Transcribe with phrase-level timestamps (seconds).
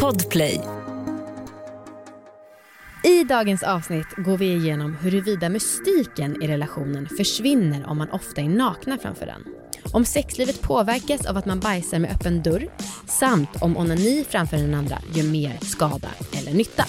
[0.00, 0.60] Podplay.
[3.04, 8.48] I dagens avsnitt går vi igenom huruvida mystiken i relationen försvinner om man ofta är
[8.48, 9.44] nakna framför den.
[9.92, 12.68] Om sexlivet påverkas av att man bajsar med öppen dörr
[13.08, 16.84] samt om onani framför den andra gör mer skada eller nytta.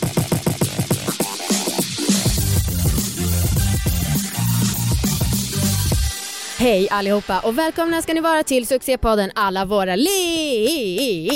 [6.58, 11.30] Hej allihopa och välkomna ska ni vara till succépodden Alla våra liv.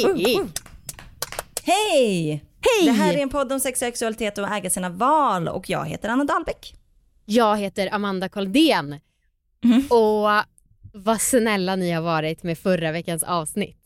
[1.64, 2.44] Hej!
[2.62, 2.86] Hej!
[2.86, 6.10] Det här är en podd om sex, sexualitet och äga sina val och jag heter
[6.10, 6.76] Anna Dahlbeck.
[7.26, 9.00] Jag heter Amanda Koldén.
[9.64, 9.86] Mm.
[9.90, 10.30] Och
[10.94, 13.78] vad snälla ni har varit med förra veckans avsnitt.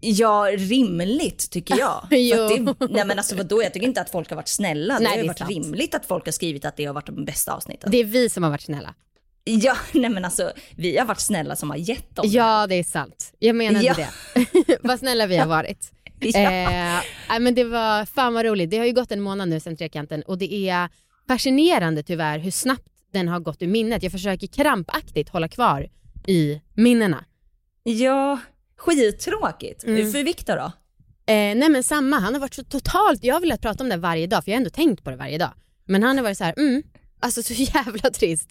[0.00, 2.06] Ja, rimligt tycker jag.
[2.10, 4.98] Det, nej men alltså vadå, jag tycker inte att folk har varit snälla.
[4.98, 5.50] Nej, det har det varit sant.
[5.50, 7.90] rimligt att folk har skrivit att det har varit de bästa avsnitten.
[7.90, 8.94] Det är vi som har varit snälla.
[9.44, 12.24] Ja, nej men alltså vi har varit snälla som har gett dem.
[12.28, 13.32] Ja, det är sant.
[13.38, 13.94] Jag menade Ja.
[13.94, 14.78] det.
[14.82, 15.92] vad snälla vi har varit.
[16.20, 16.40] Ja.
[17.34, 18.70] Eh, men det var fan vad roligt.
[18.70, 20.88] Det har ju gått en månad nu sedan Trekanten och det är
[21.28, 24.02] fascinerande tyvärr hur snabbt den har gått ur minnet.
[24.02, 25.88] Jag försöker krampaktigt hålla kvar
[26.26, 27.24] i minnena.
[27.82, 28.38] ja
[28.76, 29.84] skittråkigt.
[29.84, 30.12] Mm.
[30.12, 30.72] För Viktor då?
[31.32, 33.96] Eh, nej men samma, han har varit så totalt, jag har velat prata om det
[33.96, 35.52] varje dag för jag har ändå tänkt på det varje dag.
[35.84, 36.82] Men han har varit så här, mm,
[37.20, 38.50] alltså så jävla trist.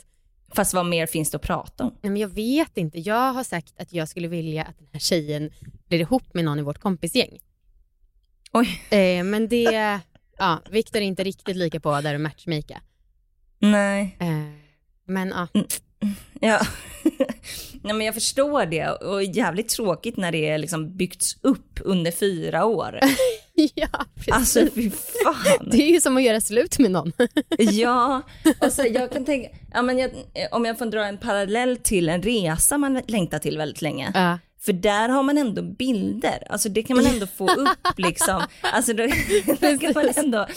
[0.55, 1.95] Fast vad mer finns det att prata om?
[2.01, 4.99] Nej men jag vet inte, jag har sagt att jag skulle vilja att den här
[4.99, 5.51] tjejen
[5.87, 7.39] blir ihop med någon i vårt kompisgäng.
[8.53, 8.81] Oj.
[8.89, 9.99] Eh, men det,
[10.37, 12.81] ja, Viktor är inte riktigt lika på där och matchmaka.
[13.59, 14.17] Nej.
[14.19, 14.27] Eh,
[15.05, 15.47] men ja,
[16.39, 16.59] Ja.
[17.81, 22.65] Nej men jag förstår det och jävligt tråkigt när det liksom byggts upp under fyra
[22.65, 22.99] år.
[23.75, 24.33] ja precis.
[24.33, 25.69] Alltså fy fan.
[25.71, 27.11] det är ju som att göra slut med någon.
[27.57, 28.21] Ja,
[28.59, 30.11] och så jag kan tänka, ja, men jag,
[30.51, 34.11] om jag får dra en parallell till en resa man längtar till väldigt länge.
[34.13, 34.39] Ja.
[34.59, 38.43] För där har man ändå bilder, alltså det kan man ändå få upp liksom.
[38.61, 39.07] Alltså då,
[39.79, 40.47] kan man ändå,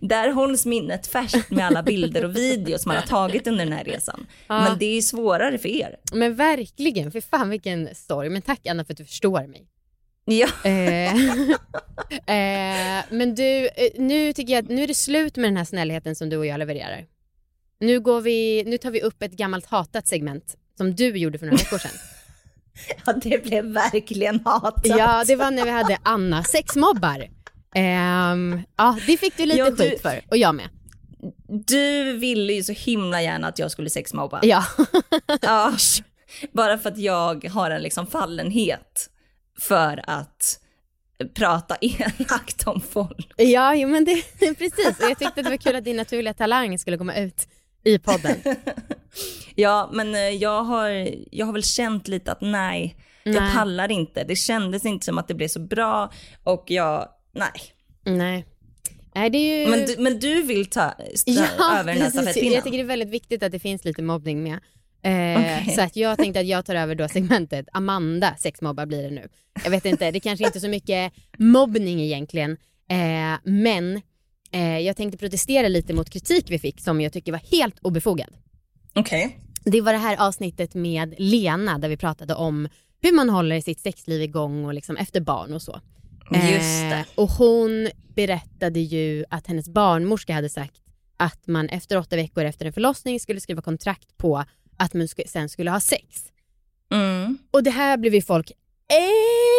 [0.00, 3.84] där hålls minnet färskt med alla bilder och videos man har tagit under den här
[3.84, 4.26] resan.
[4.46, 4.60] Ja.
[4.60, 5.96] Men det är ju svårare för er.
[6.12, 8.28] Men verkligen, för fan vilken story.
[8.30, 9.66] Men tack Anna för att du förstår mig.
[10.28, 10.48] Ja.
[10.64, 11.12] Eh,
[12.26, 15.64] eh, men du, eh, nu tycker jag att nu är det slut med den här
[15.64, 17.04] snällheten som du och jag levererar.
[17.80, 21.46] Nu, går vi, nu tar vi upp ett gammalt hatat segment som du gjorde för
[21.46, 21.90] några veckor sedan.
[23.06, 24.80] ja, det blev verkligen hatat.
[24.84, 27.28] Ja, det var när vi hade Anna sexmobbar.
[27.74, 30.68] Ehm, ja, det fick du lite Ja, du- skit för och jag med.
[31.48, 34.40] Du ville ju så himla gärna att jag skulle sexmobba.
[34.42, 34.64] Ja,
[35.42, 35.72] Ja,
[36.52, 39.10] bara för att jag har en liksom fallenhet
[39.60, 40.60] för att
[41.34, 43.32] prata elakt om folk.
[43.36, 44.22] ja jo, men det,
[44.58, 44.98] precis.
[45.00, 47.48] Och jag tyckte det var kul att din naturliga talang skulle komma ut
[47.84, 48.36] i podden.
[49.58, 50.88] Ja, men eh, jag har,
[51.30, 53.54] jag har väl känt lite att nej, jag Nej.
[53.54, 54.24] pallar inte.
[54.24, 56.12] Det kändes inte som att det blev så bra
[56.44, 57.50] och jag, nej.
[58.04, 58.46] Nej.
[59.14, 59.70] Nej, det är ju...
[59.70, 60.94] Men du, men du vill ta,
[61.58, 62.52] ta över den här stafettpinnen?
[62.52, 64.58] Jag tycker det är väldigt viktigt att det finns lite mobbning med.
[65.02, 65.74] Eh, Okej.
[65.74, 69.28] Så att jag tänkte att jag tar över då segmentet Amanda sexmobbar blir det nu.
[69.64, 72.50] Jag vet inte, det kanske inte är så mycket mobbning egentligen.
[72.90, 74.02] Eh, men
[74.52, 78.28] eh, jag tänkte protestera lite mot kritik vi fick som jag tycker var helt obefogad.
[78.94, 79.38] Okej.
[79.64, 82.68] Det var det här avsnittet med Lena där vi pratade om
[83.02, 85.80] hur man håller sitt sexliv igång och liksom efter barn och så.
[86.30, 86.96] Just det.
[86.96, 90.82] Eh, och hon berättade ju att hennes barnmorska hade sagt
[91.16, 94.44] att man efter åtta veckor efter en förlossning skulle skriva kontrakt på
[94.76, 96.04] att man sen skulle ha sex.
[96.92, 97.38] Mm.
[97.50, 98.52] Och det här blev ju folk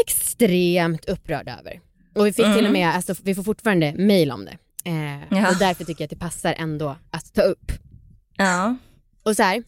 [0.07, 1.79] extremt upprörda över.
[2.15, 2.73] Och vi fick till och Mm.
[2.73, 4.57] med, alltså, vi får fortfarande mail om det.
[4.89, 5.49] Eh, Ja.
[5.51, 7.71] Och därför tycker jag att det passar ändå att ta upp.
[8.37, 8.75] Ja.
[9.23, 9.63] Och så här,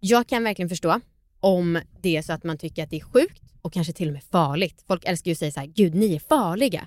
[0.00, 1.00] jag kan verkligen förstå
[1.40, 4.12] om det är så att man tycker att det är sjukt och kanske till och
[4.12, 4.84] med farligt.
[4.86, 6.86] Folk älskar ju att säga så här, gud ni är farliga.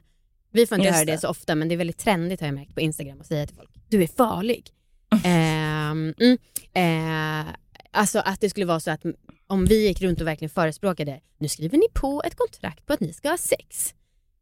[0.52, 1.12] Vi får inte Just höra det.
[1.12, 1.18] det.
[1.18, 3.56] så ofta men det är väldigt trendigt har jag märkt på Instagram att säga till
[3.56, 4.70] folk, du är farlig.
[5.24, 6.38] Ehm, mm,
[6.74, 7.54] eh,
[7.92, 9.04] alltså att det skulle vara så att
[9.48, 13.00] om vi gick runt och verkligen förespråkade, nu skriver ni på ett kontrakt på att
[13.00, 13.94] ni ska ha sex.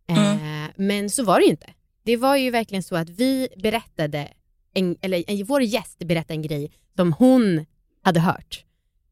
[0.10, 1.70] Eh, Men så var det ju inte.
[2.04, 4.28] Det var ju verkligen så att vi berättade,
[4.74, 7.66] en, eller en, vår gäst berättade en grej som hon
[8.02, 8.64] hade hört.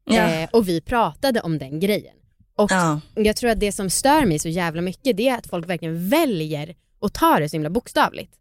[0.04, 0.14] Ja.
[0.32, 2.14] Eh, och vi pratade om den grejen.
[2.56, 3.00] Och Ja.
[3.14, 6.08] jag tror att det som stör mig så jävla mycket det är att folk verkligen
[6.08, 8.32] väljer att ta det så himla bokstavligt.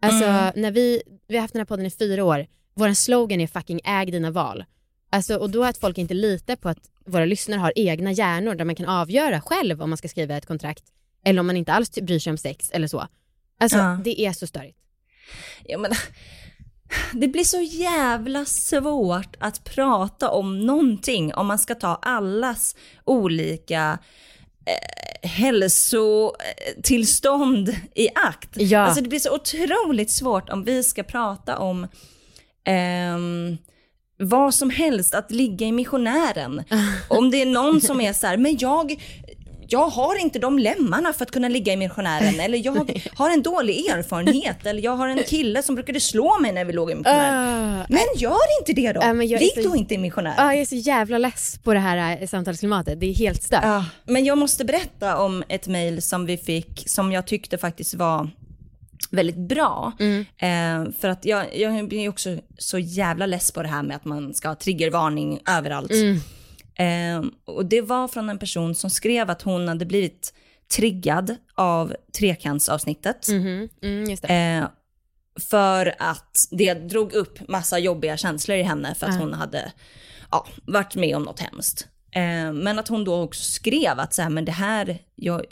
[0.00, 0.52] Alltså Mm.
[0.56, 3.80] när vi, vi har haft den här podden i fyra år, vår slogan är fucking
[3.84, 4.64] äg dina val.
[5.12, 8.64] Alltså, och då att folk inte litar på att våra lyssnare har egna hjärnor där
[8.64, 10.84] man kan avgöra själv om man ska skriva ett kontrakt
[11.24, 13.06] eller om man inte alls bryr sig om sex eller så.
[13.60, 14.00] Alltså Ja.
[14.04, 14.78] det är så störigt.
[15.64, 15.92] Ja, men,
[17.12, 23.98] det blir så jävla svårt att prata om någonting om man ska ta allas olika
[24.66, 28.50] eh, hälsotillstånd i akt.
[28.54, 28.80] Ja.
[28.80, 31.86] Alltså det blir så otroligt svårt om vi ska prata om
[32.64, 33.58] ehm,
[34.18, 36.62] vad som helst, att ligga i missionären.
[37.08, 39.02] Om det är någon som är så här, men jag,
[39.68, 42.40] jag har inte de lemmarna för att kunna ligga i missionären.
[42.40, 44.66] Eller jag har en dålig erfarenhet.
[44.66, 47.80] Eller jag har en kille som brukade slå mig när vi låg i missionären.
[47.80, 47.86] Ah.
[47.88, 49.00] Men gör inte det då.
[49.00, 50.34] Är Ligg så- då inte i missionären.
[50.38, 53.00] Ja, jag är så jävla less på det här eh, samtalsklimatet.
[53.00, 53.60] Det är helt stört.
[53.62, 57.94] Ja, men jag måste berätta om ett mejl som vi fick som jag tyckte faktiskt
[57.94, 58.30] var
[59.12, 59.92] väldigt bra.
[60.38, 64.04] Eh, för att jag, jag blir också så jävla less på det här med att
[64.04, 65.90] man ska ha triggervarning överallt.
[66.74, 70.34] Eh, och det var från en person som skrev att hon hade blivit
[70.76, 73.28] triggad av trekantsavsnittet.
[73.28, 74.28] Mhm, Mm, det.
[74.28, 74.64] Eh,
[75.50, 79.72] för att det drog upp massa jobbiga känslor i henne för att hon hade
[80.30, 81.86] ja, varit med om något hemskt.
[82.10, 85.44] Eh, men att hon då också skrev att så här, men det här, jag,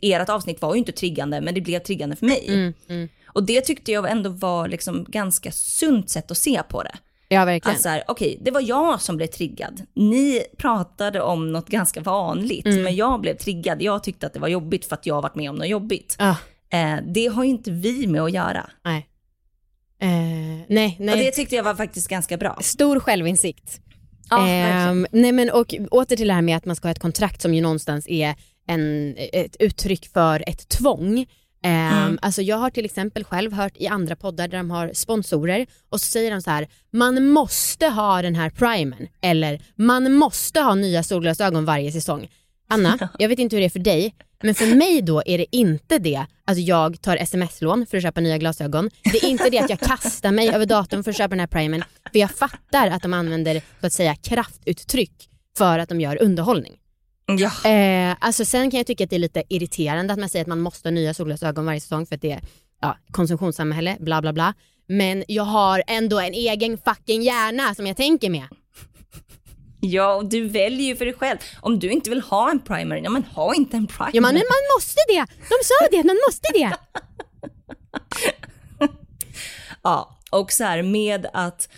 [0.00, 2.44] ert avsnitt var ju inte triggande, men det blev triggande för mig.
[2.48, 3.08] Mm, mm.
[3.26, 6.94] Och det tyckte jag ändå var liksom ganska sunt sätt att se på det.
[7.28, 7.76] Ja, verkligen.
[7.76, 9.82] Att så här, okej, det var jag som blev triggad.
[9.94, 12.82] Ni pratade om något ganska vanligt, Mm.
[12.82, 13.82] men jag blev triggad.
[13.82, 16.16] Jag tyckte att det var jobbigt för att jag varit med om något jobbigt.
[16.18, 16.34] Ah,
[16.70, 18.70] Eh, det har ju inte vi med att göra.
[18.84, 19.08] nej.
[20.00, 20.08] Eh,
[20.68, 21.24] nej, Och nej.
[21.24, 22.58] det tyckte jag var faktiskt ganska bra.
[22.60, 23.80] Stor självinsikt.
[24.30, 24.48] Ja.
[24.48, 27.42] Ehm, nej men och åter till det här med att man ska ha ett kontrakt
[27.42, 28.34] som ju någonstans är
[28.66, 31.26] en, ett uttryck för ett tvång.
[31.62, 32.18] Ehm, Mm.
[32.22, 36.00] Alltså jag har till exempel själv hört i andra poddar där de har sponsorer och
[36.00, 40.74] så säger de så här, man måste ha den här primern eller man måste ha
[40.74, 42.28] nya solglasögon varje säsong.
[42.68, 45.56] Anna, jag vet inte hur det är för dig, men för mig då är det
[45.56, 48.90] inte det att jag tar sms-lån för att köpa nya glasögon.
[49.12, 51.46] Det är inte det att jag kastar mig över datorn för att köpa den här
[51.46, 51.84] primern.
[52.12, 55.28] För jag fattar att de använder så att säga kraftuttryck
[55.58, 56.72] för att de gör underhållning.
[57.26, 57.70] Ja.
[57.70, 60.48] Eh, alltså sen kan jag tycka att det är lite irriterande att man säger att
[60.48, 62.40] man måste ha nya solglasögon varje säsong för att det är
[62.80, 64.54] ja, konsumtionssamhälle, bla bla bla.
[64.86, 68.44] Men jag har ändå en egen fucking hjärna som jag tänker med.
[69.80, 71.38] ja, och du väljer ju för dig själv.
[71.60, 74.10] Om du inte vill ha en primer, ja men ha inte en primer.
[74.14, 75.26] Ja men man måste det!
[75.48, 76.76] De sa det, man måste det!
[79.82, 81.68] Ja, och så här med att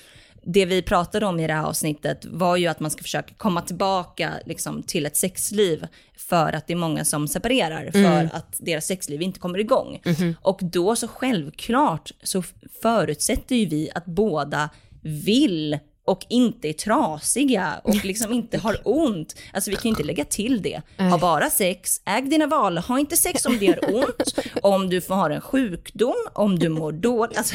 [0.46, 3.62] det vi pratade om i det här avsnittet var ju att man ska försöka komma
[3.62, 8.86] tillbaka liksom, till ett sexliv för att det är många som separerar för att deras
[8.86, 10.00] sexliv inte kommer igång.
[10.42, 12.42] Och då så självklart så
[12.82, 14.70] förutsätter ju vi att båda
[15.02, 19.34] vill och inte är trasiga och liksom inte har ont.
[19.52, 20.80] Alltså vi kan inte lägga till det.
[20.98, 25.00] Ha bara sex, äg dina val, ha inte sex om det gör ont, om du
[25.00, 27.38] får ha en sjukdom, om du mår dåligt.
[27.38, 27.54] Alltså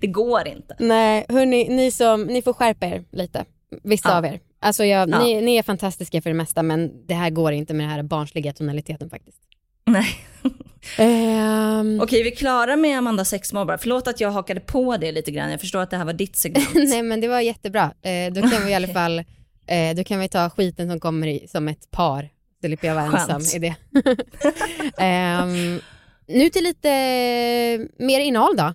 [0.00, 0.76] det går inte.
[0.78, 3.44] Nej, hörni, ni, som, ni får skärpa er lite,
[3.82, 4.16] vissa Ja.
[4.18, 4.40] av er.
[4.60, 5.18] Alltså jag, Ja.
[5.22, 8.02] ni, ni är fantastiska för det mesta men det här går inte med den här
[8.02, 9.38] barnsliga tonaliteten faktiskt.
[9.86, 10.06] Nej.
[10.98, 13.76] Ehm, Okej, vi är klara med Amanda sexmobbar.
[13.76, 15.50] Förlåt att jag hakade på det lite grann.
[15.50, 16.68] Jag förstår att det här var ditt segment.
[16.74, 17.92] Nej men det var jättebra.
[18.02, 19.18] Eh, då kan vi i alla fall
[19.66, 22.22] eh, då kan vi ta skiten som kommer i, som ett par.
[22.62, 23.30] Så slipper jag vara Skönt.
[23.30, 23.74] ensam i det.
[25.04, 25.80] Ehm,
[26.26, 26.88] nu till lite
[27.98, 28.74] mer innehåll då.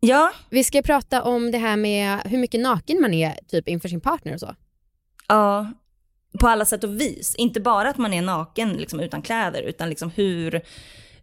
[0.00, 3.88] ja, Vi ska prata om det här med hur mycket naken man är typ inför
[3.88, 4.54] sin partner och så.
[5.28, 5.72] ja,
[6.40, 7.34] på alla sätt och vis.
[7.34, 10.60] Inte bara att man är naken liksom, utan kläder, utan liksom hur,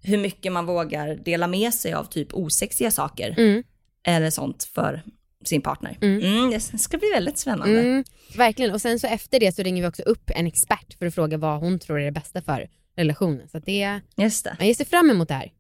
[0.01, 3.63] hur mycket man vågar dela med sig av typ osexiga saker Mm.
[4.07, 5.01] eller sånt för
[5.45, 5.97] sin partner.
[6.01, 6.23] Mm.
[6.23, 7.79] Mm, det ska bli väldigt spännande.
[7.79, 8.03] Mm,
[8.37, 8.71] verkligen.
[8.73, 11.37] Och sen så efter det så ringer vi också upp en expert för att fråga
[11.37, 13.49] vad hon tror är det bästa för relationen.
[13.49, 14.55] Så det, Just det.
[14.59, 15.51] man ger sig fram emot det här.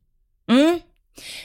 [0.51, 0.73] Mm.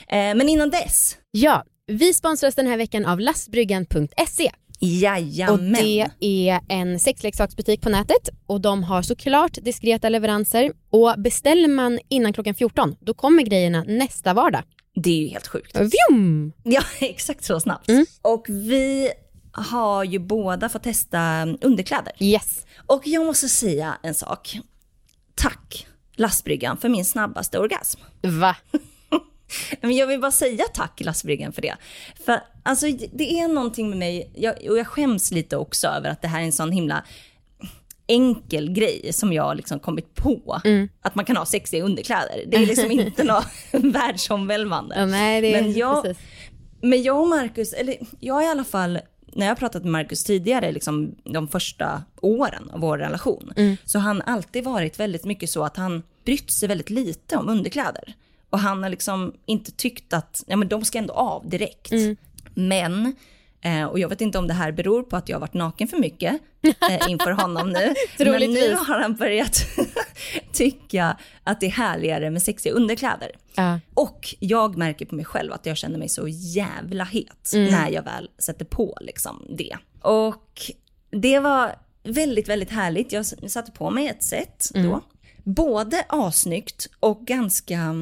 [0.08, 4.50] Eh, men innan dess, Ja, vi sponsras den här veckan av lastbryggan.se.
[4.80, 5.72] Och jajamän.
[5.72, 11.98] det är en sexleksaksbutik på nätet och de har såklart diskreta leveranser och beställer man
[12.08, 14.62] innan klockan 14 då kommer grejerna nästa vardag.
[14.94, 15.76] det är ju helt sjukt.
[15.76, 16.52] Vjum!
[16.62, 17.88] Ja, exakt så snabbt.
[17.88, 18.06] Mm.
[18.22, 19.10] Och vi
[19.52, 22.12] har ju båda fått testa underkläder.
[22.20, 22.66] Yes.
[22.86, 24.58] Och jag måste säga en sak.
[25.34, 28.00] Tack lastbryggan för min snabbaste orgasm.
[28.22, 28.56] Va?
[29.80, 31.74] Men jag vill bara säga tack lastbryggan för det.
[32.24, 36.22] För alltså det är någonting med mig, jag, och jag skäms lite också över att
[36.22, 37.04] det här är en sån himla
[38.06, 40.60] enkel grej som jag liksom kommit på.
[40.64, 40.88] Mm.
[41.02, 42.44] Att man kan ha sexiga underkläder.
[42.46, 44.94] Det är liksom inte något världsomvälvande.
[44.98, 46.22] Ja, nej, det är Men jag- precis.
[46.82, 48.98] Men jag och Marcus, eller jag i alla fall,
[49.32, 53.76] när jag har pratat med Marcus tidigare, liksom de första åren av vår relation, Mm.
[53.84, 57.48] så har han alltid varit väldigt mycket så att han brytt sig väldigt lite om
[57.48, 58.14] underkläder.
[58.54, 61.92] Och han har liksom inte tyckt att, ja men de ska ändå av direkt.
[61.92, 62.16] Mm.
[62.54, 63.14] Men
[63.64, 65.88] Eh, och jag vet inte om det här beror på att jag har varit naken
[65.88, 66.40] för mycket
[66.90, 67.94] eh, inför honom nu.
[68.18, 69.62] men nu har han börjat
[70.52, 73.30] tycka att det är härligare med sexiga underkläder.
[73.54, 73.80] Ja.
[73.94, 77.70] Och jag märker på mig själv att jag känner mig så jävla het Mm.
[77.72, 79.76] när jag väl sätter på liksom det.
[80.02, 80.60] Och
[81.10, 83.12] det var väldigt, väldigt härligt.
[83.12, 84.90] Jag satte på mig ett set Mm.
[84.90, 85.00] då.
[85.44, 87.94] Både asnyggt och ganska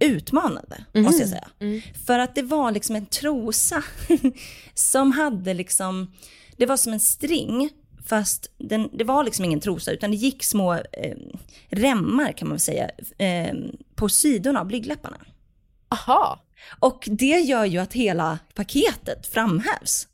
[0.00, 1.02] utmanande, Mhm.
[1.04, 1.48] måste jag säga.
[1.60, 1.80] Mm.
[2.06, 3.82] För att det var liksom en trosa
[4.74, 6.12] som hade liksom,
[6.56, 7.70] det var som en string,
[8.06, 11.16] fast den, det var liksom ingen trosa, utan det gick små eh,
[11.68, 13.54] remmar kan man väl säga, eh,
[13.94, 15.16] på sidorna av blygdläpparna.
[15.88, 16.42] Aha.
[16.80, 20.08] Och det gör ju att hela paketet framhävs.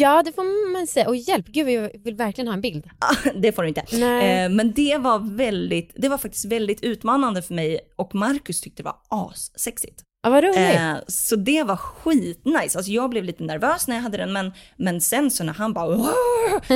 [0.00, 1.08] Ja, det får man säga.
[1.08, 2.84] Och hjälp, gud jag vill verkligen ha en bild.
[2.98, 3.80] Ah, det får du inte.
[4.26, 8.82] Eh, men det var väldigt, det var faktiskt väldigt utmanande för mig och Marcus tyckte
[8.82, 10.02] det var assexigt.
[10.22, 10.56] Ja, vad roligt.
[10.76, 12.78] Eh, så det var skitnice.
[12.78, 15.72] Alltså jag blev lite nervös när jag hade den, men, men sen så när han
[15.72, 16.08] bara "Åh!"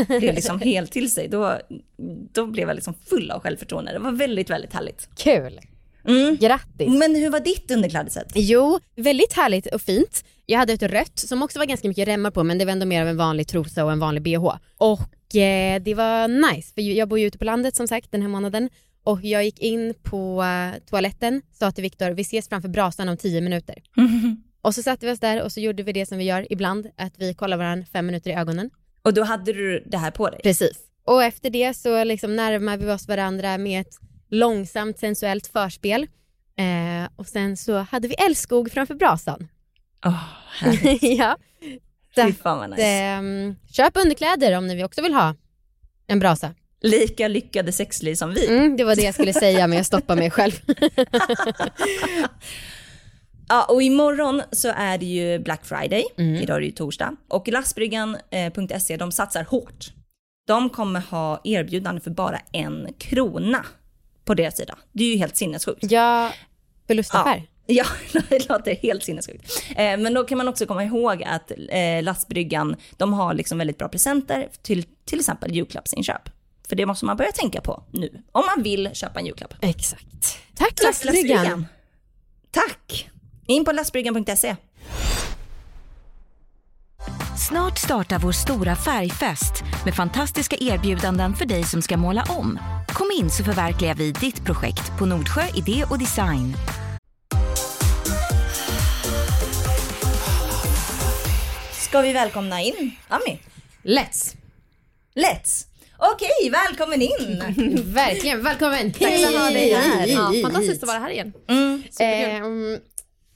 [0.07, 1.59] blev liksom helt till sig, då,
[2.33, 3.93] då blev jag liksom full av självförtroende.
[3.93, 5.09] Det var väldigt, väldigt härligt.
[5.17, 5.61] Kul.
[6.05, 6.37] Mm.
[6.37, 6.89] Grattis.
[6.89, 8.33] Men hur var ditt underklädessätt?
[8.35, 10.25] Jo, väldigt härligt och fint.
[10.47, 12.87] Jag hade ett rött som också var ganska mycket remmar på men det var ändå
[12.87, 14.57] mer av en vanlig trosa och en vanlig bh.
[14.77, 18.23] Och eh, det var nice för jag bor ju ute på landet som sagt den
[18.23, 18.71] här månaden
[19.05, 23.17] och jag gick in på eh, toaletten, sa till Viktor vi ses framför brasan om
[23.17, 23.83] tio minuter.
[24.63, 26.87] Och så satte vi oss där och så gjorde vi det som vi gör ibland,
[26.97, 28.71] att vi kollar varandra fem minuter i ögonen.
[29.03, 30.41] Och då hade du det här på dig?
[30.43, 30.79] Precis.
[31.05, 33.95] Och efter det så liksom närmar vi oss varandra med ett
[34.33, 36.07] långsamt sensuellt förspel.
[36.57, 39.49] Eh, och sen så hade vi älskog framför brasan.
[40.07, 40.25] Åh,
[40.59, 41.03] härligt.
[41.19, 41.37] ja.
[42.15, 42.83] Fy fan vad nice.
[42.83, 45.35] Ehm, köp underkläder om ni också vill ha
[46.07, 46.55] en brasa.
[46.81, 48.47] Lika lyckade sexliv som vi.
[48.47, 50.53] Mm, det var det jag skulle säga men jag stoppar mig själv.
[53.49, 56.05] Ja, och imorgon så är det ju Black Friday.
[56.19, 56.35] Mm.
[56.35, 57.17] Idag är det ju torsdag.
[57.29, 59.93] Och lastbryggan.se, de satsar hårt.
[60.47, 63.67] De kommer ha erbjudande för bara en krona
[64.25, 64.79] på deras sida.
[64.93, 65.91] Det är ju helt sinnessjukt.
[65.91, 66.33] ja,
[66.87, 67.43] förlustaffär.
[67.67, 67.85] Ja,
[68.29, 69.65] det låter helt sinnessjukt.
[69.71, 73.79] Eh, men då kan man också komma ihåg att eh, lastbryggan, de har liksom väldigt
[73.79, 76.29] bra presenter till till exempel julklappsinköp.
[76.69, 79.55] För det måste man börja tänka på nu, om man vill köpa en julklapp.
[79.61, 80.39] Exakt.
[80.55, 81.67] Tack Tack lastbryggan.
[82.51, 83.11] Tack!
[83.47, 84.57] In på lastbryggan.se.
[87.37, 92.59] Snart startar vår stora färgfest med fantastiska erbjudanden för dig som ska måla om.
[92.89, 96.55] Kom in så förverkligar vi ditt projekt på Nordsjö Idé och Design.
[101.73, 103.41] Ska vi välkomna in Ami?
[103.83, 104.37] Let's.
[105.15, 105.67] Let's!
[105.99, 107.43] Okej, välkommen in!
[107.95, 108.93] Verkligen, välkommen.
[108.93, 110.07] Tack så ha dig här.
[110.07, 111.33] Ja, fantastiskt att vara här igen.
[111.49, 111.83] Mm.
[111.99, 112.79] Ehm,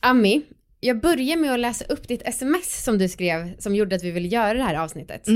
[0.00, 0.43] Ami,
[0.87, 4.11] jag börjar med att läsa upp ditt sms som du skrev som gjorde att vi
[4.11, 5.28] ville göra det här avsnittet.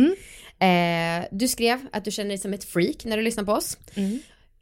[0.58, 3.78] Eh, du skrev att du känner dig som ett freak när du lyssnar på oss.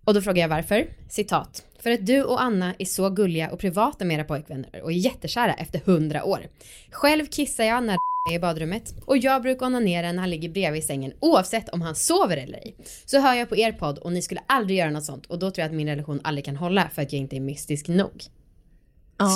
[0.04, 0.86] Och då frågar jag varför.
[1.08, 1.64] Citat.
[1.80, 4.96] För att du och Anna är så gulliga och privata med era pojkvänner och är
[4.96, 6.46] jättekära efter hundra år.
[6.90, 7.96] Själv kissar jag när
[8.30, 11.82] är i badrummet och jag brukar onanera när han ligger bredvid i sängen oavsett om
[11.82, 12.76] han sover eller ej.
[13.06, 15.50] Så hör jag på er podd och ni skulle aldrig göra något sånt och då
[15.50, 18.24] tror jag att min relation aldrig kan hålla för att jag inte är mystisk nog.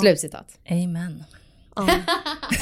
[0.01, 0.59] Slutcitat.
[0.69, 1.23] Amen.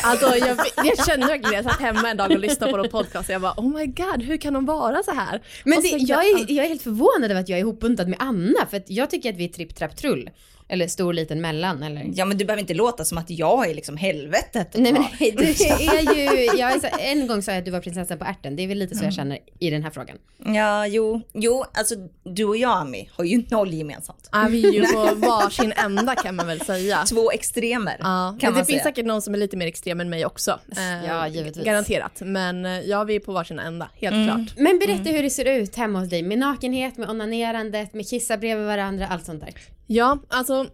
[0.04, 3.30] Alltså, jag, jag kände verkligen jag satt hemma en dag och lyssnade på någon podcast
[3.30, 5.42] och jag bara oh my god hur kan de vara så här?
[5.64, 8.66] Men det, jag, är, jag är helt förvånad över att jag är ihopbuntad med Anna
[8.70, 10.30] för att jag tycker att vi är tripp trapp trull.
[10.74, 12.10] Eller stor liten mellan eller?
[12.14, 14.68] Ja men du behöver inte låta som att jag är liksom helvetet.
[14.74, 17.72] Nej men nej, du är ju, jag är så, en gång sa jag att du
[17.72, 20.18] var prinsessan på ärten, det är väl lite så jag känner i den här frågan.
[20.46, 24.30] Ja, jo, jo, alltså du och jag Ami har ju noll gemensamt.
[24.32, 27.04] Ja, vi är ju på varsin ända kan man väl säga.
[27.10, 28.66] Två extremer Ja, kan man det säga.
[28.66, 30.60] finns säkert någon som är lite mer extrem än mig också.
[30.78, 31.66] Eh, Ja, givetvis.
[31.66, 32.22] Garanterat.
[32.22, 34.28] Men eh, ja, vi är på varsin ända, helt Mm.
[34.46, 34.58] klart.
[34.58, 38.38] Men berätta hur det ser ut hemma hos dig med nakenhet, med onanerandet, med kissa
[38.38, 39.54] bredvid varandra, allt sånt där.
[39.94, 40.66] Ja, alltså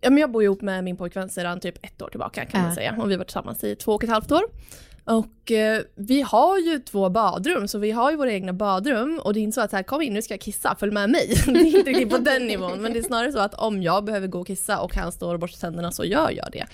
[0.00, 2.74] ja, men jag bor ihop med min pojkvän sedan typ ett år tillbaka kan man
[2.74, 2.94] säga.
[2.98, 4.42] Och vi har varit tillsammans i två och ett halvt år.
[5.10, 9.34] Och eh, vi har ju två badrum, så vi har ju våra egna badrum och
[9.34, 11.10] det är inte så att så här, kom in nu ska jag kissa, följ med
[11.10, 11.34] mig.
[11.46, 14.04] Det är inte riktigt på den nivån, men det är snarare så att om jag
[14.04, 16.66] behöver gå och kissa och han står och borstar tänderna så gör jag det.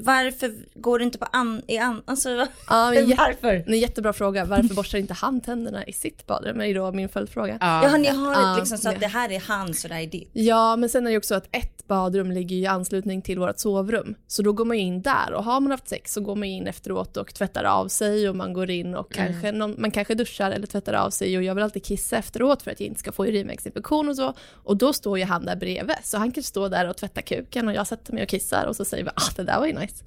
[0.00, 1.62] Varför går du inte på an...
[1.66, 2.28] I an alltså,
[2.68, 3.64] Ja, men jä- varför?
[3.66, 6.60] en jättebra fråga, varför borstar inte han tänderna i sitt badrum?
[6.60, 7.58] är då min följdfråga.
[7.60, 10.06] Ja, ni har Ja, liksom så att det här är hans och det här är
[10.06, 10.30] ditt.
[10.32, 13.58] Ja, men sen är det ju också att ett badrum ligger i anslutning till vårt
[13.58, 14.14] sovrum.
[14.26, 16.66] Så då går man in där och har man haft sex så går man in
[16.66, 20.50] efteråt och tvättar av sig och man går in och kanske, någon, man kanske duschar
[20.50, 23.12] eller tvättar av sig och jag vill alltid kissa efteråt för att jag inte ska
[23.12, 24.34] få urinvägsinfektion och så.
[24.52, 27.68] Och då står ju han där bredvid så han kan stå där och tvätta kuken
[27.68, 29.72] och jag sätter mig och kissar och så säger vi ah det där var ju
[29.72, 30.04] nice.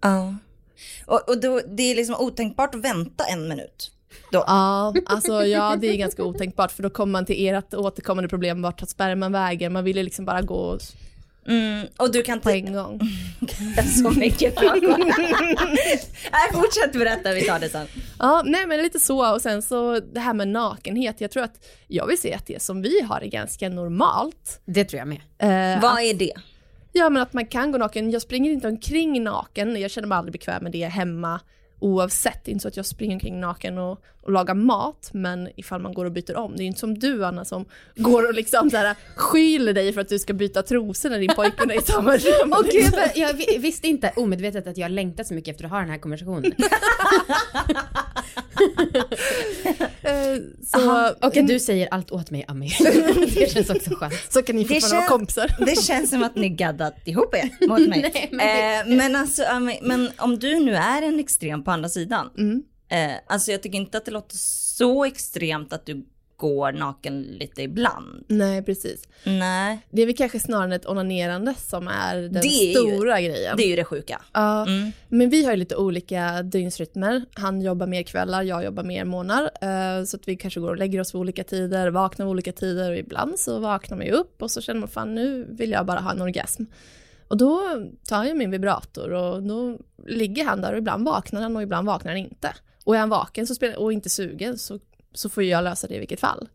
[0.00, 0.34] Ja.
[1.06, 3.92] Och, och då, det är liksom otänkbart att vänta en minut.
[4.32, 4.44] Då.
[4.46, 8.62] Ja, alltså ja, det är ganska otänkbart för då kommer man till ert återkommande problem,
[8.62, 9.72] vart tar sperman vägen?
[9.72, 10.78] Man vill ju liksom bara gå
[11.48, 13.00] Mm, och du kan på en gång.
[14.02, 14.54] så mycket.
[14.62, 17.86] Nej, fortsätt berätta, vi tar det sen.
[18.18, 21.66] Ja, nej men lite så och sen så det här med nakenhet, jag tror att
[21.88, 24.60] jag vill se att det som vi har är ganska normalt.
[24.64, 25.20] Det tror jag med.
[25.74, 26.32] Eh, Vad är det?
[26.92, 30.18] Ja men att man kan gå naken, jag springer inte omkring naken, jag känner mig
[30.18, 31.40] aldrig bekväm med det hemma
[31.82, 32.44] oavsett.
[32.44, 35.80] Det är inte så att jag springer omkring naken och, och lagar mat, men ifall
[35.82, 36.56] man går och byter om.
[36.56, 37.64] Det är inte som du Anna som
[37.96, 41.30] går och liksom så här, skyller dig för att du ska byta trosor när din
[41.36, 42.54] pojkvän är i samma rum.
[42.72, 45.78] Gud, vad- jag vi- visste inte omedvetet att jag längtat så mycket efter att ha
[45.78, 46.52] den här konversationen.
[50.04, 52.68] Eh, så, Och att du säger allt åt mig, Ami.
[53.34, 54.14] det känns också skönt.
[54.30, 55.56] så kan ni fortfarande vara kompisar.
[55.66, 58.00] Det känns som att ni gaddat ihop er mot mig.
[58.14, 61.88] Nej, men eh, men alltså, Ami, men om du nu är en extrem på andra
[61.88, 62.30] sidan.
[62.90, 66.06] Eh, alltså jag tycker inte att det låter så extremt att du
[66.42, 68.24] går naken lite ibland.
[68.28, 69.02] Nej precis.
[69.24, 73.56] Nej, Det är väl kanske snarare ett onanerande som är den är ju- stora grejen.
[73.56, 74.22] det är ju det sjuka.
[74.32, 74.92] Ja, Mm.
[75.08, 77.22] men vi har ju lite olika dygnsrytmer.
[77.34, 79.42] Han jobbar mer kvällar, jag jobbar mer morgnar.
[79.42, 82.52] eh, Så att vi kanske går och lägger oss vid olika tider, vaknar vid olika
[82.52, 85.70] tider och ibland så vaknar man ju upp och så känner man fan nu vill
[85.70, 86.62] jag bara ha en orgasm.
[87.28, 87.60] Och då
[88.08, 91.86] tar jag min vibrator och då ligger han där och ibland vaknar han och ibland
[91.86, 92.54] vaknar han inte.
[92.84, 94.78] Och är han vaken så spelar, och inte sugen så,
[95.14, 96.48] så får jag lösa det i vilket fall.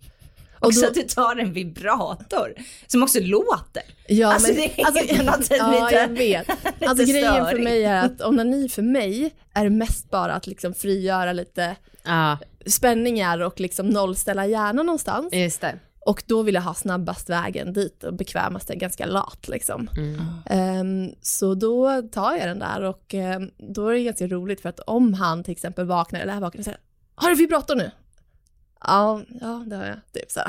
[0.60, 2.54] Och Också då- att du tar en vibrator
[2.88, 3.84] som också låter.
[4.08, 4.80] Ja, Alltså, men, det
[5.12, 6.48] är något sätt ja, lite- jag vet.
[6.88, 7.64] Alltså grejen för störigt.
[7.64, 13.40] mig är att onani för mig är mest bara att liksom frigöra lite Ja, spänningar
[13.40, 15.34] och liksom nollställa hjärnan någonstans.
[15.34, 15.80] just det.
[16.00, 19.90] Och då vill jag ha snabbast vägen dit och bekvämaste, ganska lat liksom.
[20.46, 24.70] Ehm, så då tar jag den där och ehm, då är det ganska roligt för
[24.70, 26.80] att om han till exempel vaknar eller är vaken och säger
[27.16, 27.92] Har du vibrator nu?
[28.82, 29.98] Ja, ja det har jag.
[30.14, 30.40] Typ så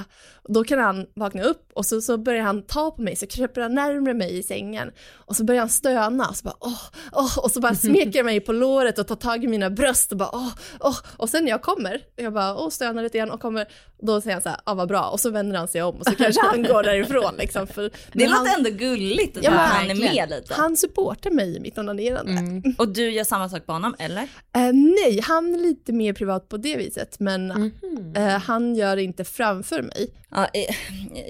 [0.48, 3.60] Då kan han vakna upp och så, så börjar han ta på mig, så kryper
[3.60, 4.90] han närmare mig i sängen.
[5.14, 6.82] Och så börjar han stöna och så bara åh,
[7.12, 10.18] åh, och så bara smeker mig på låret och tar tag i mina bröst och
[10.18, 10.96] bara åh, åh.
[11.16, 13.68] Och sen när jag kommer, jag bara åh, stönar lite igen och kommer,
[14.02, 15.08] då säger han så här, ja vad bra.
[15.08, 17.66] Och så vänder han sig om och så kanske han går därifrån liksom.
[17.66, 20.54] För, Det låter han, ändå gulligt att Ja, han är med lite.
[20.54, 22.62] han supportar mig i mitt onanerande.
[22.78, 24.22] Och du gör samma sak på honom, eller?
[24.22, 27.72] Eh, nej, han är lite mer privat på det viset, men
[28.18, 30.10] eh, han gör det inte framför mig.
[30.30, 30.74] Ja, eh,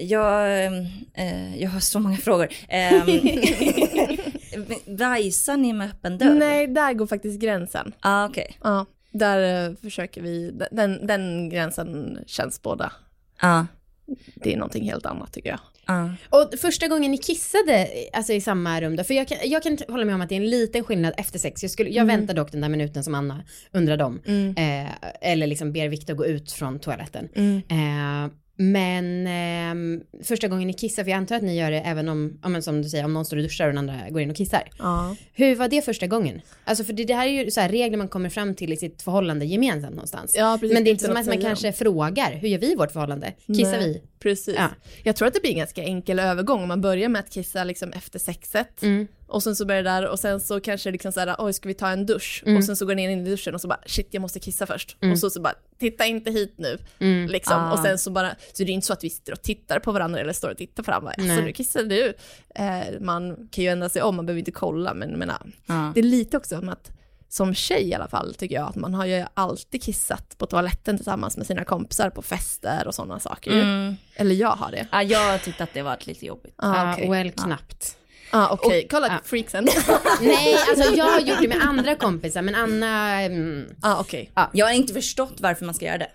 [0.03, 0.65] jag,
[1.13, 2.47] eh, jag har så många frågor.
[2.69, 3.03] Eh,
[4.85, 6.33] Vajsar ni med öppen dörr?
[6.33, 7.93] Nej, där går faktiskt gränsen.
[7.99, 8.57] Ah, okej.
[8.63, 12.91] Ja, där eh, försöker vi, den, den gränsen känns båda.
[13.41, 13.65] Ja.
[14.35, 15.59] Det är någonting helt annat tycker jag.
[15.89, 16.09] Ja.
[16.29, 19.77] Och första gången ni kissade alltså i samma rum då, för jag kan, jag kan
[19.87, 21.63] hålla med om att det är en liten skillnad efter sex.
[21.63, 24.21] Jag, skulle, jag väntar dock den där minuten som Anna undrade om.
[24.57, 27.29] Eh, eller liksom ber Viktor gå ut från toaletten.
[27.69, 32.09] Eh, men ehm, första gången ni kissar, för jag antar att ni gör det även
[32.09, 34.21] om, ja, men som du säger, om någon står och duschar och den andra går
[34.21, 34.69] in och kissar.
[34.79, 35.15] Ja.
[35.33, 36.41] Hur var det första gången?
[36.63, 38.77] Alltså för det, det här är ju så här regler man kommer fram till i
[38.77, 40.35] sitt förhållande gemensamt någonstans.
[40.37, 40.73] Ja, precis.
[40.73, 41.47] Men det är inte som att att man säga.
[41.47, 43.33] kanske frågar, hur gör vi i vårt förhållande?
[43.47, 44.01] Kissar Nej, vi?
[44.19, 44.55] Precis.
[44.57, 44.69] Ja.
[45.03, 47.63] Jag tror att det blir en ganska enkel övergång om man börjar med att kissa
[47.63, 48.83] liksom efter sexet.
[48.83, 49.07] Mm.
[49.29, 51.73] Och sen så börjar det där och sen så kanske liksom såhär, oj ska vi
[51.73, 52.43] ta en dusch?
[52.45, 52.57] Mm.
[52.57, 54.65] Och sen så går ner in i duschen och så bara, shit jag måste kissa
[54.65, 54.97] först.
[55.11, 56.77] Och så, så bara, titta inte hit nu.
[56.99, 57.29] Mm.
[57.29, 57.57] Liksom.
[57.57, 57.71] Ah.
[57.71, 59.91] Och sen så bara, så det är inte så att vi sitter och tittar på
[59.91, 61.13] varandra eller står och tittar på varandra.
[61.17, 62.13] Alltså nu kissar du.
[62.55, 65.31] Eh, man kan ju ändra sig om, man behöver inte kolla men, men.
[65.65, 65.91] Ja.
[65.95, 66.91] Det är lite också som att
[67.29, 70.97] som tjej i alla fall tycker jag att man har ju alltid kissat på toaletten
[70.97, 73.51] tillsammans med sina kompisar på fester och sådana saker.
[73.51, 73.95] Mm.
[74.15, 74.87] Eller jag har det.
[74.91, 76.53] Ja, jag tyckte att det var lite jobbigt.
[76.57, 77.09] Ah, okej.
[77.09, 77.98] well, knappt.
[78.31, 78.87] Ah, okej.
[78.89, 79.19] Kolla ja.
[79.23, 79.67] freaksen.
[80.21, 84.31] Nej, alltså jag har gjort det med andra kompisar, men Anna, mm, ah, okej.
[84.53, 86.11] Jag har inte förstått varför man ska göra det.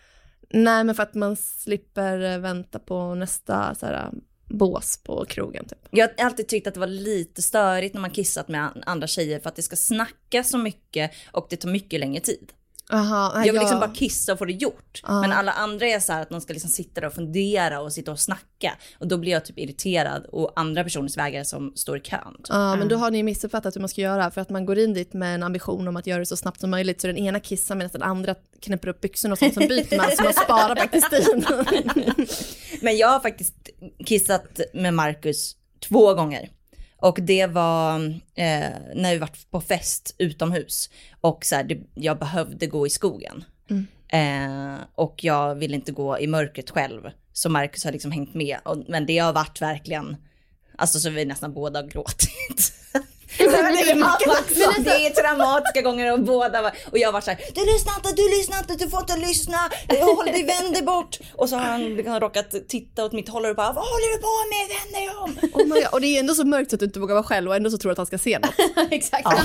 [0.50, 4.10] Nej, men för att man slipper eh, vänta på nästa så här,
[4.48, 5.78] bås på krogen typ.
[5.90, 9.06] Jag har alltid tyckt att det var lite störigt när man kissat med an- andra
[9.06, 12.52] tjejer för att det ska snacka så mycket och det tar mycket längre tid.
[12.92, 15.00] Aha, Jag vill liksom bara kissa och få det gjort.
[15.02, 15.20] Ja.
[15.20, 17.92] Men alla andra är så här att de ska liksom sitta där och fundera och
[17.92, 18.76] sitta och snacka.
[18.98, 22.34] Och då blir jag typ irriterad och andra personers vägare som står i kön.
[22.36, 22.46] Typ.
[22.48, 24.94] Ja, men då har ni missuppfattat hur man ska göra för att man går in
[24.94, 27.40] dit med en ambition om att göra det så snabbt som möjligt så den ena
[27.40, 30.76] kissar medan den andra knäpper upp byxorna och sånt som byter man så man sparar
[30.76, 31.46] faktiskt tid.
[32.82, 33.54] Men jag har faktiskt
[34.06, 35.56] kissat med Marcus
[35.88, 36.50] två gånger.
[37.04, 37.96] Och det var
[38.34, 40.90] eh, när vi var på fest utomhus.
[41.20, 43.44] Och så här, det, jag behövde gå i skogen.
[44.08, 47.10] Eh, och jag ville inte gå i mörkret själv.
[47.32, 48.58] Så Marcus har liksom hängt med.
[48.64, 50.16] Och, men det har varit verkligen,
[50.78, 52.72] alltså så vi nästan båda har gråtit.
[53.38, 53.44] det
[53.90, 54.30] är mamma också.
[54.30, 57.94] alltså- Det är traumatiska gånger och båda var, och jag var så här, du lyssnar
[57.96, 59.58] inte, du lyssnar inte, du får inte lyssna,
[60.00, 61.18] håll dig, vänd dig bort.
[61.34, 64.22] Och så har han liksom råkat titta åt mitt håll och bara, vad håller du
[64.22, 65.24] på med, vänd dig om.
[65.60, 65.88] Oh my God.
[65.92, 67.70] Och det är ändå så mörkt så att du inte vågar vara själv och ändå
[67.70, 68.54] så tror du att han ska se något.
[68.90, 69.28] Exakt.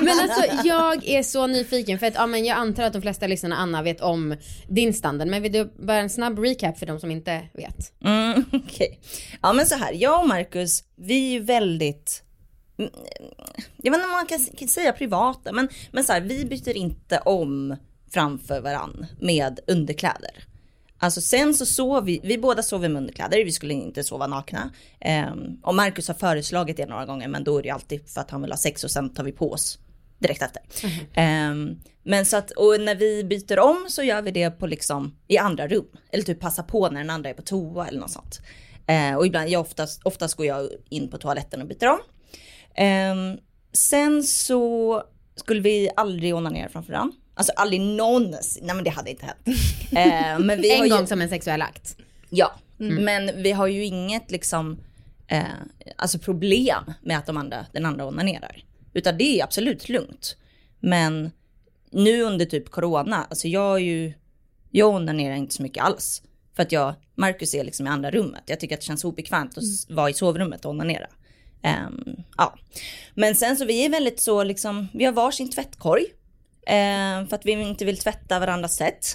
[0.00, 3.26] men alltså jag är så nyfiken för att ja, men jag antar att de flesta
[3.26, 4.36] lyssnarna Anna vet om
[4.68, 5.28] din standard.
[5.28, 7.92] Men vill du bara en snabb recap för de som inte vet?
[8.04, 9.00] Mm, Okej.
[9.42, 12.22] Ja men så här, jag och Marcus, vi är ju väldigt,
[13.76, 16.76] jag vet inte om man kan, kan säga privata, men, men så här, vi byter
[16.76, 17.76] inte om
[18.10, 20.44] framför varann med underkläder.
[21.00, 24.70] Alltså sen så sov vi, vi båda sover med underkläder, vi skulle inte sova nakna.
[25.00, 28.30] Ehm, och Marcus har föreslagit det några gånger men då är det alltid för att
[28.30, 29.78] han vill ha sex och sen tar vi på oss
[30.18, 30.62] direkt efter.
[31.14, 35.16] Ehm, men så att, och när vi byter om så gör vi det på liksom
[35.28, 35.86] i andra rum.
[36.12, 38.40] Eller typ passa på när den andra är på toa eller något sånt.
[38.86, 41.98] Ehm, och ibland, jag oftast, oftast går jag in på toaletten och byter om.
[42.78, 43.38] Ehm,
[43.72, 45.02] sen så
[45.36, 47.16] skulle vi aldrig onanera framför varandra.
[47.34, 49.58] Alltså aldrig någonsin, nej men det hade inte hänt.
[49.96, 51.96] Ehm, men vi En ju, gång som en sexuell akt.
[52.30, 52.52] Ja,
[53.02, 54.78] men vi har ju inget liksom,
[55.28, 55.42] eh,
[55.96, 58.64] alltså problem med att de andra, den andra onanerar.
[58.94, 60.36] Utan det är absolut lugnt.
[60.80, 61.30] Men
[61.90, 64.12] nu under typ corona, alltså jag är ju,
[64.70, 66.22] jag onanerar inte så mycket alls.
[66.56, 68.42] För att jag, Marcus är liksom i andra rummet.
[68.46, 71.06] Jag tycker att det känns obekvämt att s- vara i sovrummet och onanera.
[71.62, 72.54] Ehm, ja.
[73.14, 76.04] Men sen så vi är väldigt så liksom, vi har varsin tvättkorg.
[76.66, 79.06] ehm, för att vi inte vill tvätta varandras sätt.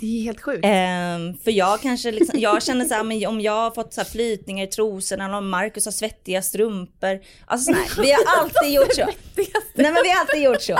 [0.00, 0.64] Det är helt sjukt.
[0.64, 4.00] Ehm, för jag kanske liksom, jag känner så här, men om jag har fått så
[4.00, 7.20] här flytningar i trosorna eller om Marcus har svettiga strumpor.
[7.46, 9.06] Alltså nej, vi har alltid gjort så.
[9.74, 10.78] Nej men vi har alltid gjort så.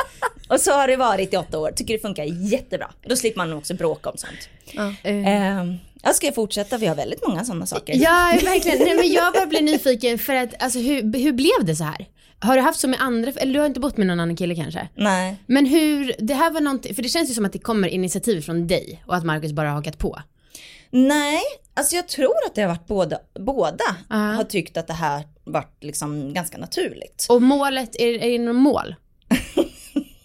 [0.49, 2.91] Och så har det varit i åtta år, tycker det funkar jättebra.
[3.07, 4.49] Då slipper man också bråka om sånt.
[5.03, 7.95] Ehm, jag ska fortsätta, vi har väldigt många sådana saker.
[7.97, 8.79] Ja, verkligen.
[8.79, 12.09] Nej, men jag bara blir nyfiken för att, alltså hur, hur blev det så här?
[12.41, 14.55] Har du haft så med andra, eller du har inte bott med någon annan kille
[14.55, 14.89] kanske?
[14.95, 15.37] Nej.
[15.47, 18.41] Men hur, det här var någonting, för det känns ju som att det kommer initiativ
[18.41, 20.19] från dig och att Marcus bara har hakat på.
[20.91, 21.41] Nej,
[21.75, 24.17] alltså jag tror att det har varit båda, båda Ja.
[24.17, 27.27] har tyckt att det här varit liksom ganska naturligt.
[27.29, 28.95] Och målet, är, är det något mål?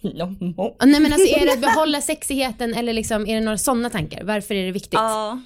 [0.84, 4.24] Nej men alltså är det att behålla sexigheten eller liksom, är det några sådana tankar?
[4.24, 4.92] Varför är det viktigt?
[4.92, 5.40] Ja,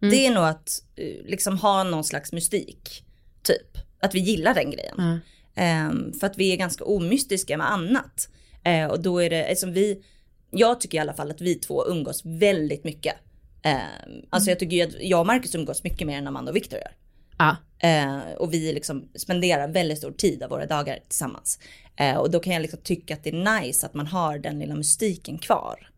[0.00, 3.04] det är nog att eh, liksom ha någon slags mystik.
[3.42, 3.78] Typ.
[4.00, 4.94] Att vi gillar den grejen.
[4.98, 5.18] Ja.
[5.62, 8.28] Ehm, för att vi är ganska omystiska med annat.
[8.64, 10.02] Eh, och då är det, eftersom vi,
[10.50, 13.14] jag tycker i alla fall att vi två umgås väldigt mycket.
[13.62, 16.56] Ehm, alltså jag tycker ju att jag och Marcus umgås mycket mer än Amanda och
[16.56, 16.92] Victor gör.
[17.38, 17.56] Ja.
[17.78, 21.58] Eh, och vi liksom spenderar väldigt stor tid av våra dagar tillsammans.
[21.96, 24.58] Eh, och då kan jag liksom tycka att det är nice att man har den
[24.58, 25.90] lilla mystiken kvar.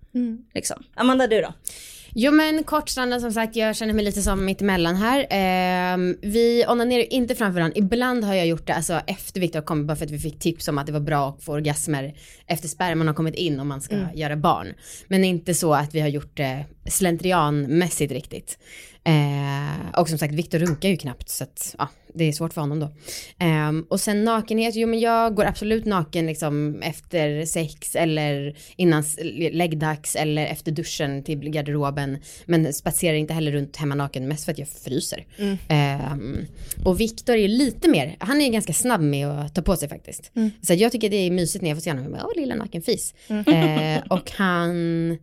[0.54, 0.84] Liksom.
[0.94, 1.54] Amanda du då?
[2.14, 5.27] Jo men kortstranden som sagt, jag känner mig lite som mitt emellan här.
[5.31, 7.79] Ehm, vi onanerar inte framför varandra.
[7.79, 10.68] Ibland har jag gjort det alltså, efter Viktor kom bara för att vi fick tips
[10.68, 12.14] om att det var bra att få orgasmer
[12.47, 14.75] efter sperman har kommit in om man ska göra barn.
[15.09, 18.59] Men inte så att vi har gjort det slentrianmässigt riktigt.
[19.09, 22.61] Eh, och som sagt, Viktor runkar ju knappt så att ja, det är svårt för
[22.61, 22.90] honom då.
[23.38, 29.05] Ehm, och sen nakenhet, jo men jag går absolut naken liksom efter sex eller innan
[29.53, 32.18] läggdags eller efter duschen till garderoben.
[32.47, 35.27] Men spatserar inte heller runt hemma naken, mest för att jag fryser.
[35.68, 36.47] Ehm,
[36.85, 40.31] och Viktor är lite mer, han är ganska snabb med att ta på sig faktiskt.
[40.62, 43.14] Så att jag tycker det är mysigt när jag får se honom, åh lilla nakenfis.
[43.29, 45.18] Eh, och han,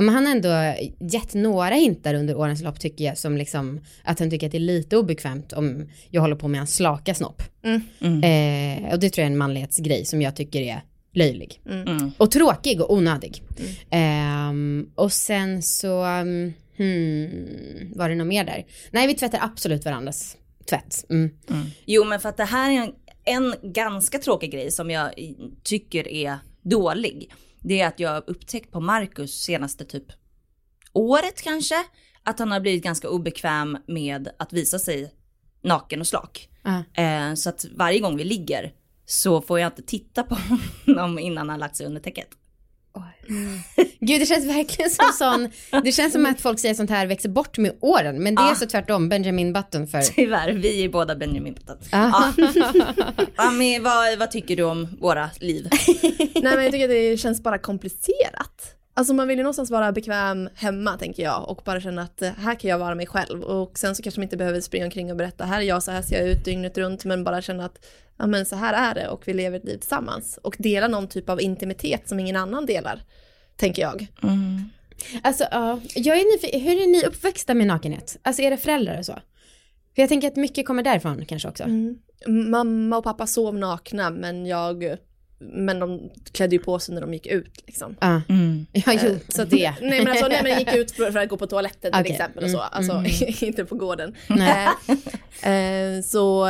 [0.00, 3.80] Ja, men han har ändå gett några hintar under årens lopp tycker jag som liksom
[4.04, 7.14] att han tycker att det är lite obekvämt om jag håller på med hans slaka
[7.14, 7.42] snopp.
[7.64, 10.82] Eh, och det tror jag är en manlighetsgrej som jag tycker är
[11.12, 11.60] löjlig.
[11.70, 12.12] Mm.
[12.18, 13.42] Och tråkig och onödig.
[13.90, 16.04] Ehm, och sen så,
[16.76, 18.66] hmm, var det något mer där?
[18.90, 20.36] Nej vi tvättar absolut varandras
[20.70, 21.04] tvätt.
[21.10, 21.30] Mm.
[21.86, 22.92] Jo men för att det här är en,
[23.24, 25.10] en ganska tråkig grej som jag
[25.62, 27.30] tycker är dålig.
[27.60, 30.04] Det är att jag har upptäckt på Marcus senaste typ
[30.92, 31.74] året kanske.
[32.24, 35.14] Att han har blivit ganska obekväm med att visa sig
[35.62, 36.48] naken och slak.
[36.94, 38.72] Eh, så att varje gång vi ligger
[39.06, 40.36] så får jag inte titta på
[40.86, 42.28] honom innan han lagt sig under täcket.
[44.00, 45.48] Gud det känns verkligen som sån,
[45.84, 48.22] det känns som att folk säger sånt här växer bort med åren.
[48.22, 48.54] Men det är Ja.
[48.54, 51.76] så tvärtom, Benjamin Button för Tyvärr, vi är båda Benjamin Button.
[51.92, 52.32] Ah.
[53.52, 55.68] Men vad, vad tycker du om våra liv?
[56.34, 58.74] Nej men jag tycker att det känns bara komplicerat.
[59.00, 62.30] Alltså man vill ju någonstans vara bekväm hemma tänker jag och bara känna att eh,
[62.32, 65.10] här kan jag vara mig själv och sen så kanske man inte behöver springa omkring
[65.10, 67.64] och berätta här är jag, så här ser jag ut dygnet runt men bara känna
[67.64, 67.86] att
[68.18, 71.08] ja men så här är det och vi lever ett liv tillsammans och dela någon
[71.08, 73.02] typ av intimitet som ingen annan delar,
[73.56, 74.06] tänker jag.
[75.22, 78.18] Alltså ja, jag är nyfiken, hur är ni uppväxta med nakenhet?
[78.22, 79.18] Alltså era föräldrar och så?
[79.94, 81.64] För jag tänker att mycket kommer därifrån kanske också.
[81.64, 81.98] Mm.
[82.26, 84.96] mamma och pappa sov nakna men jag,
[85.40, 87.96] men de klädde ju på sig när de gick ut liksom.
[88.00, 88.66] Ja, Mm.
[88.72, 89.74] ja jo, Eh, Så att, det.
[89.80, 92.44] Nej men alltså, nej men gick ut för, för att gå på toaletten till exempel
[92.44, 93.10] och så, Mm, alltså mm.
[93.40, 94.14] inte på gården.
[94.28, 94.68] Nej.
[95.42, 96.48] Eh, eh, så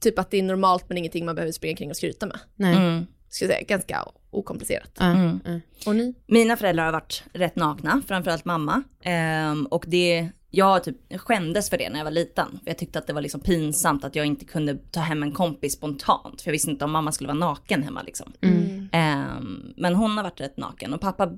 [0.00, 2.38] typ att det är normalt men ingenting man behöver springa kring och skryta med.
[2.56, 2.76] Nej.
[2.76, 3.06] Mm.
[3.28, 4.90] Ska jag säga, ganska okomplicerat.
[4.98, 5.40] Ja, Mm.
[5.44, 5.60] ja.
[5.86, 6.14] Och ni?
[6.26, 8.82] Mina föräldrar har varit rätt nakna, framförallt mamma.
[9.02, 12.50] Ehm, och det, jag typ skämdes för det när jag var liten.
[12.50, 15.32] För jag tyckte att det var liksom pinsamt att jag inte kunde ta hem en
[15.32, 16.42] kompis spontant.
[16.42, 18.32] För jag visste inte om mamma skulle vara naken hemma liksom.
[18.40, 18.88] Mm.
[18.92, 20.94] Ehm, men hon har varit rätt naken.
[20.94, 21.32] Och pappa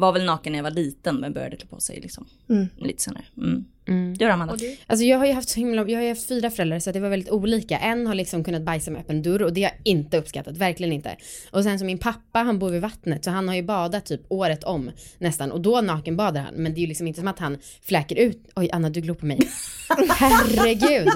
[0.00, 2.26] var väl naken när jag var liten men började klä på sig liksom.
[2.48, 2.68] Mm.
[2.76, 3.24] Lite senare.
[3.36, 3.64] Mm.
[3.90, 4.16] Mm.
[4.16, 4.56] Du då Amanda?
[4.56, 4.76] Du?
[4.86, 7.00] Alltså jag har ju haft så himla, jag har ju haft fyra föräldrar så det
[7.00, 7.78] var väldigt olika.
[7.78, 10.92] En har liksom kunnat bajsa med öppen dörr och det har jag inte uppskattat, verkligen
[10.92, 11.16] inte.
[11.50, 14.20] Och sen så min pappa han bor vid vattnet så han har ju badat typ
[14.28, 16.54] året om nästan och då nakenbadar han.
[16.54, 19.14] Men det är ju liksom inte som att han fläker ut, oj Anna du glor
[19.14, 19.38] på mig.
[20.08, 21.08] Herregud.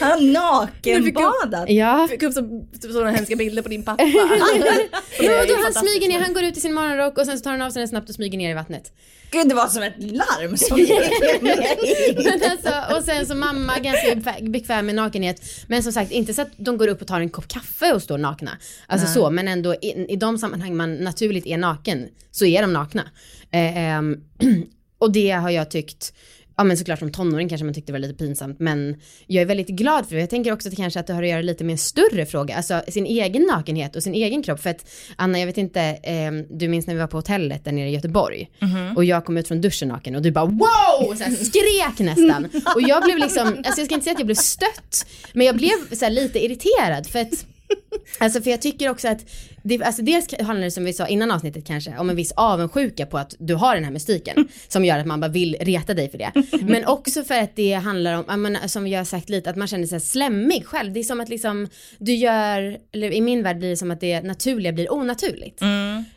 [0.00, 1.70] Han har nakenbadat!
[1.70, 2.08] ja.
[2.10, 2.42] Fick upp så,
[2.82, 4.02] typ sådana hemska bilder på din pappa.
[5.18, 7.50] Är då han smyger ner, han går ut i sin morgonrock och sen så tar
[7.50, 8.92] han av sig den snabbt smyger ner i vattnet.
[9.30, 10.78] Gud det var som ett larm som.
[12.24, 15.42] Men alltså, och sen så mamma ganska bekvä- bekväm med nakenhet.
[15.66, 18.02] Men som sagt inte så att de går upp och tar en kopp kaffe och
[18.02, 18.50] står nakna.
[18.86, 22.72] Alltså så, men ändå i, i de sammanhang man naturligt är naken så är de
[22.72, 23.02] nakna.
[23.50, 24.20] Eh, ehm,
[24.98, 26.14] och det har jag tyckt,
[26.56, 29.46] ja men såklart som tonåring kanske man tyckte det var lite pinsamt men jag är
[29.46, 30.20] väldigt glad för det.
[30.20, 32.26] Jag tänker också att det kanske att det har att göra lite med en större
[32.26, 34.60] fråga, alltså sin egen nakenhet och sin egen kropp.
[34.60, 37.72] För att Anna, jag vet inte, ehm, du minns när vi var på hotellet där
[37.72, 38.50] nere i Göteborg
[38.96, 41.14] och jag kom ut från duschen naken och du bara wow!
[41.16, 42.48] Så här, skrek nästan.
[42.74, 45.56] Och jag blev liksom, alltså jag ska inte säga att jag blev stött, men jag
[45.56, 47.46] blev så lite irriterad för att
[48.18, 49.30] Alltså för jag tycker också att,
[49.62, 53.06] det, alltså dels handlar det som vi sa innan avsnittet kanske om en viss avundsjuka
[53.06, 56.10] på att du har den här mystiken som gör att man bara vill reta dig
[56.10, 56.32] för det.
[56.62, 59.68] Men också för att det handlar om, menar, som jag har sagt lite, att man
[59.68, 60.92] känner sig slemmig själv.
[60.92, 64.00] Det är som att liksom du gör, eller i min värld blir det som att
[64.00, 65.60] det naturliga blir onaturligt.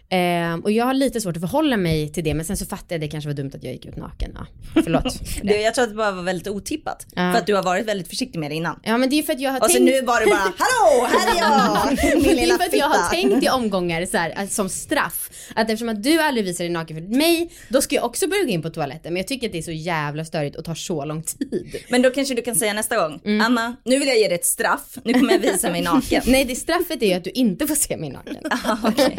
[0.09, 2.95] Ehm, och jag har lite svårt att förhålla mig till det men sen så fattar
[2.95, 4.31] jag det kanske var dumt att jag gick ut naken.
[4.35, 4.45] Ja,
[4.83, 5.03] förlåt.
[5.43, 7.05] Du, jag tror att det bara var väldigt otippat.
[7.15, 7.31] Ja.
[7.31, 8.79] För att du har varit väldigt försiktig med det innan.
[8.83, 10.37] Ja men det är för att jag har Och så tänkt nu var det bara,
[10.57, 12.15] hallå, här är jag!
[12.15, 14.69] Min det lilla är för att jag har tänkt i omgångar så här, att som
[14.69, 15.29] straff.
[15.55, 18.43] Att eftersom att du aldrig visar dig naken för mig, då ska jag också börja
[18.43, 19.13] gå in på toaletten.
[19.13, 21.75] Men jag tycker att det är så jävla störigt och tar så lång tid.
[21.89, 23.41] Men då kanske du kan säga nästa gång, Mm.
[23.45, 26.23] Anna, nu vill jag ge dig ett straff, nu kommer jag visa mig naken.
[26.25, 28.37] Nej, det straffet är ju att du inte får se mig naken.
[28.49, 29.15] Ah, okej.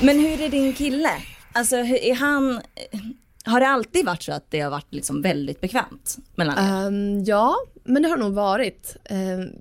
[0.00, 1.10] Men hur är din kille?
[1.52, 2.60] Alltså är han,
[3.44, 6.86] har det alltid varit så att det har varit liksom väldigt bekvämt mellan er?
[6.86, 8.96] Um, ja, men det har nog varit.
[9.10, 9.52] Um,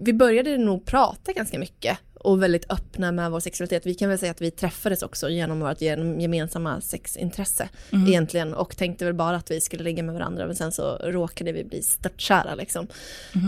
[0.00, 3.86] vi började nog prata ganska mycket och väldigt öppna med vår sexualitet.
[3.86, 7.68] Vi kan väl säga att vi träffades också genom vårt gem- gemensamma sexintresse
[8.08, 11.52] egentligen och tänkte väl bara att vi skulle ligga med varandra men sen så råkade
[11.52, 12.86] vi bli störtkära liksom.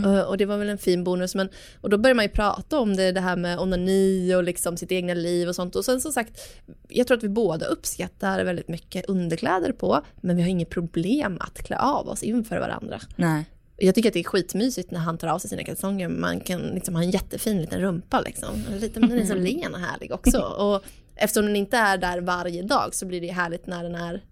[0.04, 1.48] Eh, och det var väl en fin bonus men
[1.80, 4.92] och då började man ju prata om det, det här med onani och liksom sitt
[4.92, 6.40] egna liv och sånt och sen som sagt
[6.88, 11.38] jag tror att vi båda uppskattar väldigt mycket underkläder på men vi har inget problem
[11.40, 13.00] att klä av oss inför varandra.
[13.16, 13.44] Nej.
[13.86, 16.08] Jag tycker att det är skitmysigt när han tar av sig sina kalsonger.
[16.08, 18.64] Man kan liksom ha en jättefin liten rumpa liksom.
[18.70, 20.38] Lite, den är så len och härlig också.
[20.38, 20.84] Och
[21.16, 24.24] eftersom den inte är där varje dag så blir det härligt när den är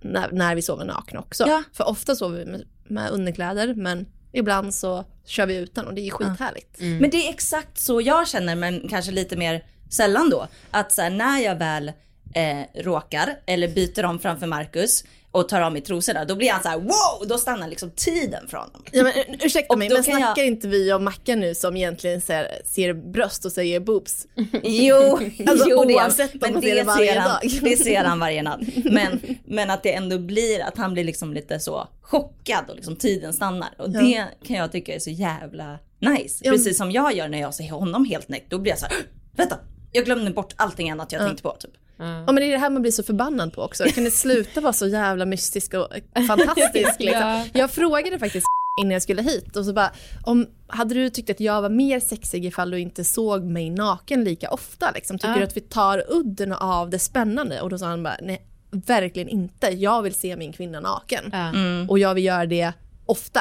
[0.00, 1.44] när, när vi sover nakna också.
[1.46, 1.62] Ja.
[1.72, 6.08] För ofta sover vi med, med underkläder men ibland så kör vi utan och det
[6.08, 6.80] är skithärligt.
[6.80, 10.46] Men det är exakt så jag känner, men kanske lite mer sällan då.
[10.70, 11.92] Att så här, när jag väl
[12.34, 16.62] eh, råkar eller byter om framför Marcus och tar av mig trosorna, då blir han
[16.62, 18.82] så här wow, då stannar liksom tiden från honom.
[18.92, 21.76] Ja, men, ur- ursäkta Och mig, men snackar jag- inte vi om Mackan nu som
[21.76, 24.26] egentligen ser, ser bröst och säger boobs?
[24.62, 27.50] Jo, Alltså, jo det, oavsett om men ser det det varje ser han, dag.
[27.62, 28.60] Det ser han varje natt.
[28.84, 32.96] Men, men att det ändå blir att han blir liksom lite så chockad och liksom
[32.96, 33.68] tiden stannar.
[33.78, 34.00] Och Ja.
[34.00, 36.40] det kan jag tycka är så jävla nice.
[36.44, 36.52] Ja.
[36.52, 38.46] Precis som jag gör när jag ser honom helt näck.
[38.48, 38.96] Då blir jag så här,
[39.36, 39.58] vänta,
[39.92, 41.70] jag glömde bort allting annat jag tänkte på typ.
[41.98, 43.84] Ja men det är det här man blir så förbannad på också.
[43.84, 45.88] Kan det sluta vara så jävla mystisk och
[46.26, 47.22] fantastisk liksom?
[47.22, 47.44] Ja.
[47.52, 48.46] Jag frågade faktiskt
[48.80, 49.90] innan jag skulle hit och så bara,
[50.24, 54.24] om, hade du tyckt att jag var mer sexig ifall du inte såg mig naken
[54.24, 54.90] lika ofta?
[54.94, 55.18] Liksom?
[55.18, 55.38] Tycker Ja.
[55.38, 57.60] du att vi tar udden av det spännande?
[57.60, 59.66] Och då sa han bara, nej verkligen inte.
[59.66, 61.24] Jag vill se min kvinna naken.
[61.32, 61.52] Ja.
[61.88, 62.72] Och jag vill göra det
[63.08, 63.40] ofta.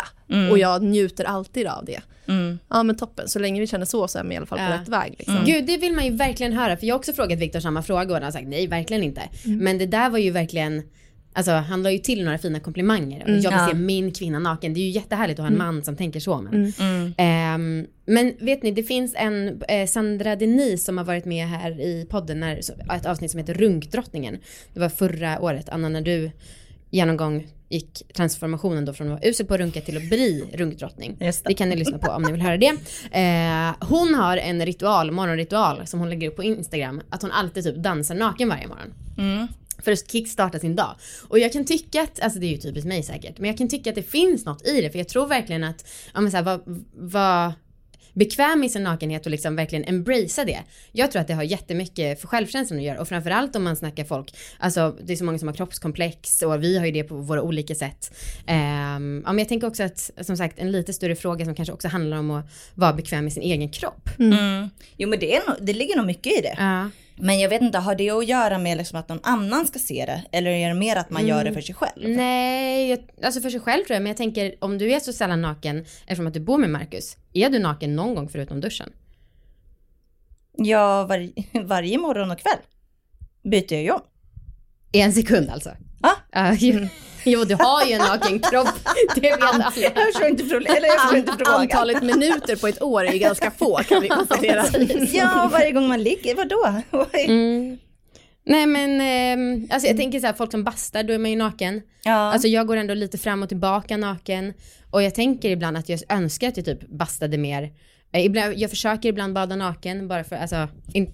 [0.52, 2.00] Och jag njuter alltid av det.
[2.70, 4.64] Ja men toppen, så länge vi känner så så är vi i alla fall på
[4.66, 4.82] Ja.
[4.82, 5.16] rätt väg.
[5.18, 5.44] Liksom.
[5.46, 6.78] Gud, det vill man ju verkligen höra.
[6.78, 9.22] För jag har också frågat Viktor samma fråga och han har sagt nej, verkligen inte.
[9.46, 10.84] Men det där var ju verkligen,
[11.34, 13.24] alltså han la ju till några fina komplimanger.
[13.24, 13.68] Och jag vill Ja.
[13.72, 14.74] se min kvinna naken.
[14.74, 16.42] Det är ju jättehärligt att ha en man som tänker så.
[16.42, 16.74] Men,
[17.18, 21.80] Ehm, men vet ni, det finns en eh, Sandra Denis som har varit med här
[21.82, 22.58] i podden, när,
[22.96, 24.38] ett avsnitt som heter Runkdrottningen.
[24.74, 26.32] Det var förra året, Anna, när du
[26.90, 31.16] genomgång gick transformationen då från att vara usel på att runka till att bli runkdrottning.
[31.20, 31.42] Det.
[31.46, 32.72] Det kan ni lyssna på om ni vill höra det.
[33.12, 37.02] Eh, hon har en ritual, morgonritual som hon lägger upp på Instagram.
[37.10, 38.94] Att hon alltid typ dansar naken varje morgon.
[39.18, 39.48] Mm.
[39.80, 40.96] För att kickstarta sin dag.
[41.28, 43.68] Och jag kan tycka att, alltså det är ju typiskt mig säkert, men jag kan
[43.70, 44.90] tycka att det finns något i det.
[44.90, 47.54] För jag tror verkligen att, ja men såhär, vad, vad
[48.18, 50.60] bekväm i sin nakenhet och liksom verkligen embracea det.
[50.92, 54.04] Jag tror att det har jättemycket för självkänslan att göra och framförallt om man snackar
[54.04, 57.16] folk, alltså det är så många som har kroppskomplex och vi har ju det på
[57.16, 58.12] våra olika sätt.
[58.48, 61.74] Um, ja, men jag tänker också att som sagt en lite större fråga som kanske
[61.74, 64.10] också handlar om att vara bekväm i sin egen kropp.
[64.20, 64.70] Mm.
[64.98, 66.56] Jo men det, är nog, det ligger nog mycket i det.
[66.58, 66.90] Ja.
[67.20, 70.06] Men jag vet inte, har det att göra med liksom att någon annan ska se
[70.06, 70.24] det?
[70.32, 72.10] Eller är det mer att man gör det för sig själv?
[72.10, 75.14] Nej, jag, alltså för sig själv tror jag, men jag tänker om du är så
[75.14, 78.94] sällan naken eftersom att du bor med Marcus, är du naken någon gång förutom duschen?
[80.58, 81.30] Ja, var,
[81.64, 82.60] varje morgon och kväll
[83.44, 84.02] byter jag om.
[84.92, 85.70] I en sekund alltså?
[86.02, 86.16] Ja.
[86.32, 86.88] Ja, jo,
[87.26, 88.70] jo, du har ju en naken kropp.
[89.16, 89.74] Det vet alla.
[89.76, 91.62] Jag förstår inte, eller jag förstår inte frågan.
[91.62, 94.66] Antalet minuter på ett år är ju ganska få kan vi konstatera.
[95.14, 96.82] Ja, varje gång man ligger, vadå?
[97.14, 97.78] Mm.
[98.46, 101.38] Nej men, ehm, alltså jag tänker så här, folk som bastar, då är man ju
[101.38, 101.82] naken.
[102.04, 102.14] Ja.
[102.14, 104.54] Alltså jag går ändå lite fram och tillbaka naken.
[104.92, 107.72] Och jag tänker ibland att jag önskar att jag typ bastade mer.
[108.14, 111.12] Eh, Ibland, jag försöker ibland bada naken bara för, alltså, in,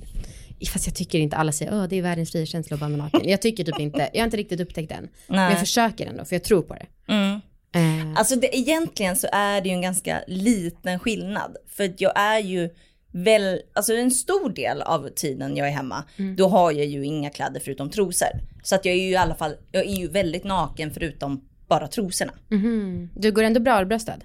[0.66, 3.22] fast jag tycker inte alla säger, åh det är världens frikänsla att bada naken.
[3.30, 5.08] Jag tycker typ inte, jag har inte riktigt upptäckt den.
[5.28, 5.50] Men Nej.
[5.52, 7.14] jag försöker ändå, för jag tror på det.
[7.14, 7.42] Mm.
[7.76, 11.58] Eh, Alltså det, egentligen så är det ju en ganska liten skillnad.
[11.68, 12.70] För att jag är ju
[13.12, 16.04] väl, alltså en stor del av tiden jag är hemma,
[16.38, 18.28] då har jag ju inga kläder förutom trosor.
[18.64, 21.88] Så att jag är ju i alla fall, jag är ju väldigt naken förutom bara
[21.88, 22.32] trosorna.
[22.50, 23.10] mhm.
[23.16, 24.18] Du går ändå brödbröstad?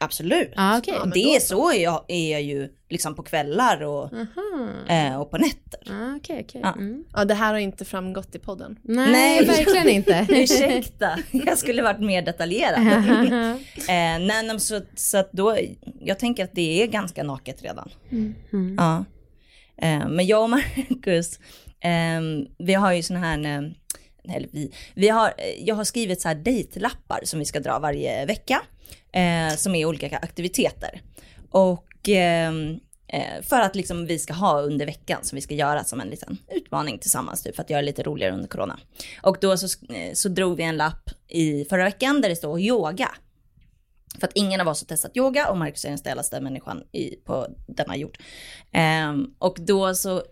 [0.00, 0.52] Absolut.
[0.56, 0.98] Ja, okej.
[0.98, 4.10] Och det är så är jag, är jag ju liksom på kvällar och,
[4.88, 5.80] eh, och på nätter.
[5.84, 6.60] Ja, okej, okej.
[6.64, 6.72] Ja.
[6.72, 7.04] Mm.
[7.12, 8.78] Ja, det här har inte framgått i podden.
[8.82, 9.44] Nej, Nej.
[9.46, 10.26] verkligen inte.
[10.30, 12.78] Ursäkta, jag skulle varit mer detaljerad.
[12.78, 15.58] eh, nej, nej, så, så att då,
[16.00, 17.90] jag tänker att det är ganska naket redan.
[18.10, 18.76] Mm.
[18.78, 19.04] Ja.
[19.76, 21.38] Eh, men jag och Marcus,
[21.80, 22.20] eh,
[22.58, 26.34] vi har ju sån här, eh, eller vi, vi har, jag har skrivit så här
[26.34, 28.62] dejtlappar som vi ska dra varje vecka.
[29.14, 31.02] Eh, som är olika aktiviteter.
[31.50, 35.84] Och ehm, eh, för att liksom vi ska ha under veckan som vi ska göra
[35.84, 38.78] som en liten utmaning tillsammans typ, för att göra det lite roligare under corona.
[39.22, 42.60] Och då så, eh, så drog vi en lapp i förra veckan där det står
[42.60, 43.10] yoga.
[44.18, 47.16] För att ingen av oss har testat yoga och Marcus är den ställaste människan i,
[47.24, 48.18] på denna jord.
[49.08, 50.22] Um, och då så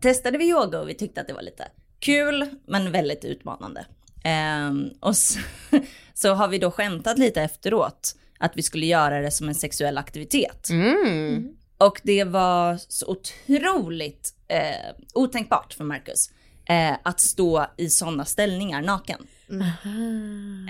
[0.00, 3.86] testade vi yoga och vi tyckte att det var lite kul men väldigt utmanande.
[4.24, 5.38] Ehm, och så,
[6.14, 9.98] så har vi då skämtat lite efteråt att vi skulle göra det som en sexuell
[9.98, 10.70] aktivitet.
[10.70, 11.48] Mm.
[11.78, 16.30] Och det var så otroligt eh, otänkbart för Marcus
[16.68, 19.26] eh, att stå i sådana ställningar naken.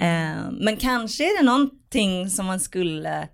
[0.00, 3.28] Eh, men kanske är det någonting som man skulle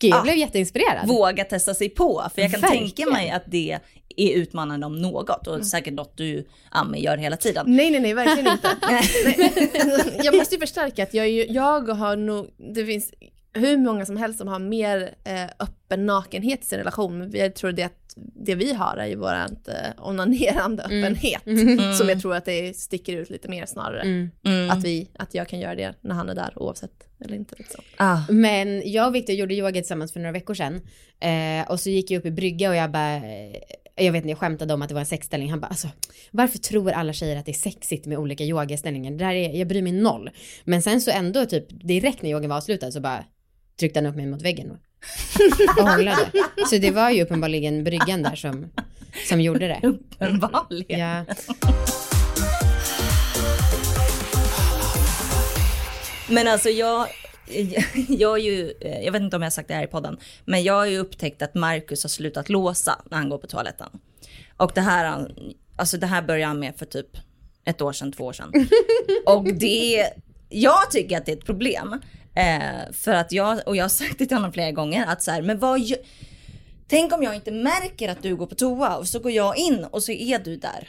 [0.00, 0.22] Gud, jag Ah.
[0.22, 1.08] blev jätteinspirerad.
[1.08, 2.22] våga testa sig på.
[2.34, 2.90] För jag kan Verkligen.
[2.90, 3.78] tänka mig att det
[4.16, 7.64] är utmanande om något och säkert något du Ami gör hela tiden.
[7.68, 8.76] Nej, nej, nej, verkligen inte.
[10.24, 13.12] Jag måste ju förstärka att jag, är ju, jag har nog, det finns
[13.52, 17.18] hur många som helst som har mer eh, öppen nakenhet i sin relation.
[17.18, 19.74] Men jag tror det att det vi har är ju vårat eh,
[20.06, 21.42] onanerande öppenhet.
[21.98, 24.00] Som jag tror att det sticker ut lite mer snarare.
[24.00, 24.30] Mm.
[24.44, 24.70] Mm.
[24.70, 27.54] Att, vi, att jag kan göra det när han är där oavsett eller inte.
[27.58, 27.84] Liksom.
[27.96, 28.18] Ah.
[28.28, 30.80] Men jag och Victor gjorde yoga tillsammans för några veckor sedan.
[31.20, 33.56] Eh, och så gick jag upp i brygga och jag bara, eh,
[33.96, 35.50] jag vet inte, jag skämtade om att det var en sexställning.
[35.50, 35.88] Han bara, alltså
[36.30, 39.10] varför tror alla tjejer att det är sexigt med olika yogaställningar?
[39.10, 40.30] Det där är, jag bryr mig noll.
[40.64, 43.24] Men sen så ändå typ direkt när yogan var avslutad så bara
[43.80, 44.78] tryckte han upp mig mot väggen och,
[45.82, 46.30] hånglade.
[46.70, 48.70] Så det var ju uppenbarligen bryggan där som,
[49.28, 49.80] som gjorde det.
[49.82, 51.00] Uppenbarligen.
[51.00, 51.24] Ja.
[56.28, 57.06] Men alltså jag,
[58.08, 58.72] jag, är ju,
[59.04, 60.98] jag vet inte om jag har sagt det här i podden, men jag har ju
[60.98, 63.88] upptäckt att Marcus har slutat låsa när han går på toaletten.
[64.56, 65.34] Och det här,
[65.76, 67.16] alltså det här började han med för typ
[67.64, 68.52] ett år sedan, två år sedan.
[69.26, 70.10] Och det,
[70.48, 72.00] jag tycker att det är ett problem.
[72.34, 75.30] Eh, för att jag, och jag har sagt det till honom flera gånger, att så
[75.30, 75.80] här, men vad
[76.90, 79.84] Tänk om jag inte märker att du går på toa och så går jag in
[79.84, 80.88] och så är du där.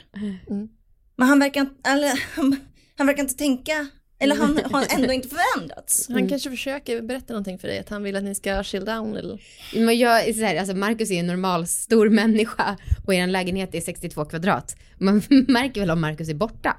[1.16, 2.24] Men han verkar, eller,
[2.96, 3.86] han verkar inte tänka,
[4.22, 6.08] eller han har ändå inte förändrats.
[6.08, 9.16] Han kanske försöker berätta någonting för dig, att han vill att ni ska chill down
[9.16, 9.38] eller...
[9.74, 13.74] Men jag är så här, alltså Marcus är en normal stor människa och er lägenhet
[13.74, 14.76] är 62 kvadrat.
[14.98, 16.76] Man märker väl om Marcus är borta.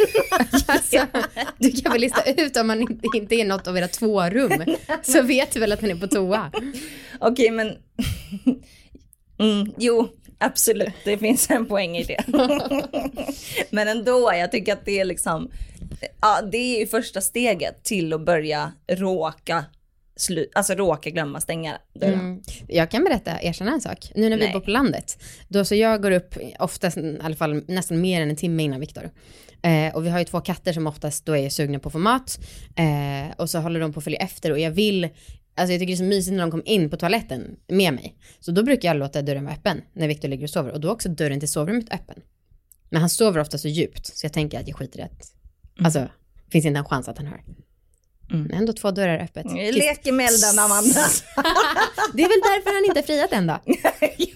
[0.66, 1.06] alltså,
[1.58, 4.64] du kan väl lista ut om han inte, inte är något av era två rum.
[5.02, 6.50] Så vet du väl att han är på toa.
[7.18, 7.76] Okej, men...
[9.38, 10.08] Mm, jo,
[10.38, 10.94] absolut.
[11.04, 12.24] Det finns en poäng i det.
[13.70, 15.50] men ändå, jag tycker att det är liksom...
[16.20, 19.64] ja, det är ju första steget till att börja råka,
[20.54, 22.20] alltså råka glömma stänga dörren.
[22.20, 22.42] Mm.
[22.68, 24.12] Jag kan berätta, erkänna en sak.
[24.14, 24.52] Nu när vi Nej.
[24.52, 28.30] bor på landet, då så jag går upp oftast, i alla fall nästan mer än
[28.30, 29.10] en timme innan Viktor.
[29.62, 31.98] Eh, och vi har ju två katter som oftast då är sugna på att få
[31.98, 32.40] mat.
[32.76, 35.86] Eh, och så håller de på att följa efter och jag vill, alltså jag tycker
[35.86, 38.16] det är så mysigt när de kommer in på toaletten med mig.
[38.40, 40.88] Så då brukar jag låta dörren vara öppen när Viktor ligger och sover och då
[40.88, 42.22] är också dörren till sovrummet öppen.
[42.90, 45.32] Men han sover ofta så djupt så jag tänker att jag skiter i att,
[45.84, 46.08] alltså
[46.52, 47.40] finns inte en chans att han hör.
[48.32, 48.50] Mm.
[48.54, 49.46] Ändå två dörrar öppet.
[49.52, 51.00] Leker med elden Amanda.
[52.14, 53.58] Det är väl därför han inte friat än då.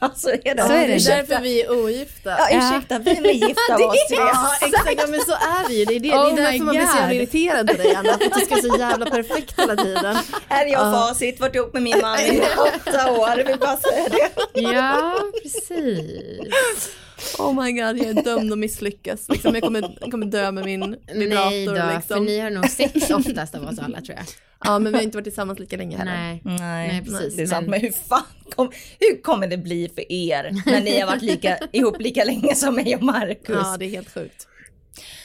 [0.00, 0.62] ja så är det.
[0.62, 0.94] Så är det.
[0.94, 2.30] Det är därför vi är ogifta.
[2.30, 4.16] Ja ursäkta, vi är gifta av oss tre.
[4.16, 5.84] Ja exakt, ja, men så är vi ju.
[5.84, 6.08] Det är, det.
[6.08, 8.34] det Oh är därför my man blir så jävla irriterad på dig Anna, för att
[8.34, 10.16] du ska så jävla perfekt hela tiden.
[10.48, 14.08] Här är jag facit, varit ihop med min man i åtta år, vill bara säga
[14.08, 14.60] det.
[14.60, 16.96] Ja, precis.
[17.38, 19.28] Oh my god, jag är dömd att misslyckas.
[19.28, 21.50] Liksom, jag, kommer, jag kommer dö med min vibrator.
[21.50, 22.24] Nej då, för liksom.
[22.24, 24.26] ni har nog sex oftast av oss alla tror jag.
[24.64, 26.12] Ja men vi har inte varit tillsammans lika länge heller.
[26.12, 26.40] Nej.
[26.44, 27.62] Nej, Nej, precis, det är sant.
[27.62, 28.22] men- Men hur fan
[28.54, 32.54] kom, hur kommer det bli för er när ni har varit lika, ihop lika länge
[32.54, 33.48] som mig och Marcus?
[33.62, 34.46] Ja det är helt sjukt.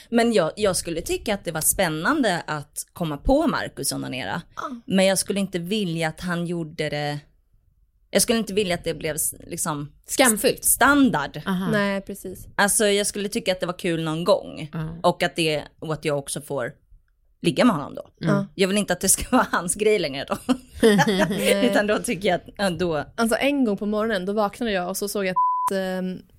[0.09, 4.41] Men jag, jag skulle tycka att det var spännande att komma på Marcus onanera.
[4.85, 7.19] Men jag skulle inte vilja att han gjorde det,
[8.11, 9.15] jag skulle inte vilja att det blev
[9.47, 10.65] liksom Skamfyllt.
[10.65, 11.41] standard.
[11.45, 11.71] Aha.
[11.71, 12.47] Nej precis.
[12.55, 14.69] Alltså jag skulle tycka att det var kul någon gång.
[14.73, 14.89] Ja.
[15.03, 16.71] Och att, det, och att jag också får
[17.41, 18.09] ligga med honom då.
[18.17, 18.45] Ja.
[18.55, 20.37] Jag vill inte att det ska vara hans grej längre då.
[21.63, 24.97] Utan då tycker jag att, då, Alltså en gång på morgonen då vaknade jag och
[24.97, 25.77] så såg jag att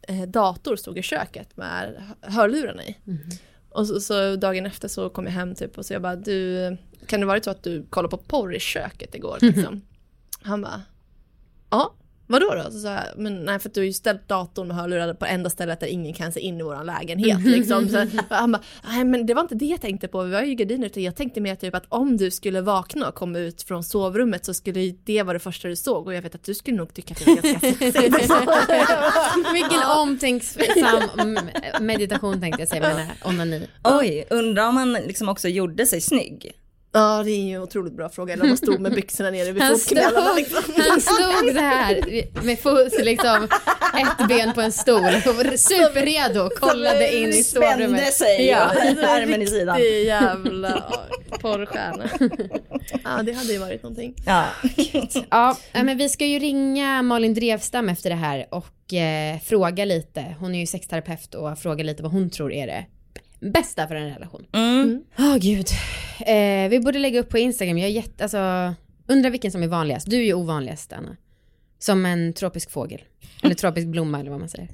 [0.08, 2.96] eh, dator stod i köket med hörlurarna i.
[3.70, 6.76] Och så, så dagen efter så kom jag hem typ och så jag bara du,
[7.06, 9.80] kan det varit så att du kollade på porr i köket igår liksom?
[10.42, 10.82] Han bara,
[11.70, 11.94] ja.
[12.30, 12.70] Vadå då?
[12.70, 15.26] Så sa jag, men nej för att du har ju ställt datorn med hörlurar på
[15.26, 17.88] enda stället där ingen kan se in i våran lägenhet liksom.
[17.88, 20.54] Så han bara, nej men det var inte det jag tänkte på, vi har ju
[20.54, 23.84] gardiner utan jag tänkte mer typ att om du skulle vakna och komma ut från
[23.84, 26.76] sovrummet så skulle det vara det första du såg och jag vet att du skulle
[26.76, 27.96] nog tycka att det var ganska sexigt.
[29.54, 31.38] Vilken omtänksam
[31.80, 33.68] meditation tänkte jag säga med här onani.
[33.84, 36.59] oj, undrar om han liksom också gjorde sig snygg.
[36.92, 39.52] Ja det är ju en otroligt bra fråga, eller om man stod med byxorna nere
[39.52, 40.62] vid Han stod, fotknölarna liksom.
[40.90, 42.04] han stod så här
[42.44, 43.48] med fot, liksom,
[43.98, 45.12] ett ben på en stol,
[45.56, 48.14] superredo, kollade in i Spände sovrummet.
[48.14, 48.66] sig Ja.
[48.66, 49.76] och armen i sidan.
[49.76, 50.84] Riktig jävla
[51.40, 52.04] porrstjärna.
[53.04, 54.14] Ja det hade ju varit någonting.
[54.26, 54.44] Ja.
[55.30, 60.24] Ja, men vi ska ju ringa Malin Drevstam efter det här och eh, fråga lite.
[60.40, 62.84] Hon är ju sexterapeut och fråga lite vad hon tror är det
[63.40, 64.46] bästa för en relation.
[64.52, 65.04] Mm.
[65.18, 65.66] Åh gud.
[66.20, 67.78] Eh, vi borde lägga upp på Instagram.
[67.78, 68.74] Jag är jätte, alltså,
[69.06, 70.10] undrar vilken som är vanligast.
[70.10, 71.16] Du är ju ovanligast Anna.
[71.78, 73.00] Som en tropisk fågel.
[73.42, 74.68] Eller tropisk blomma eller vad man säger.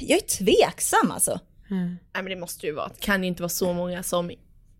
[0.00, 1.40] Jag är tveksam alltså.
[1.70, 1.86] Mm.
[1.88, 4.30] Nej men det måste ju vara, det kan ju inte vara så många som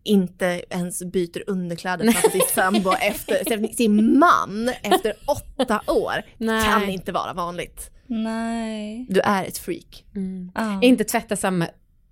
[0.03, 6.13] inte ens byter underkläder framför sin sambo efter, sin man efter åtta år.
[6.37, 6.65] Nej.
[6.65, 7.91] Kan inte vara vanligt.
[8.07, 9.05] Nej.
[9.09, 10.05] Du är ett freak.
[10.55, 10.81] Ja.
[10.81, 11.67] Inte tvätta samma,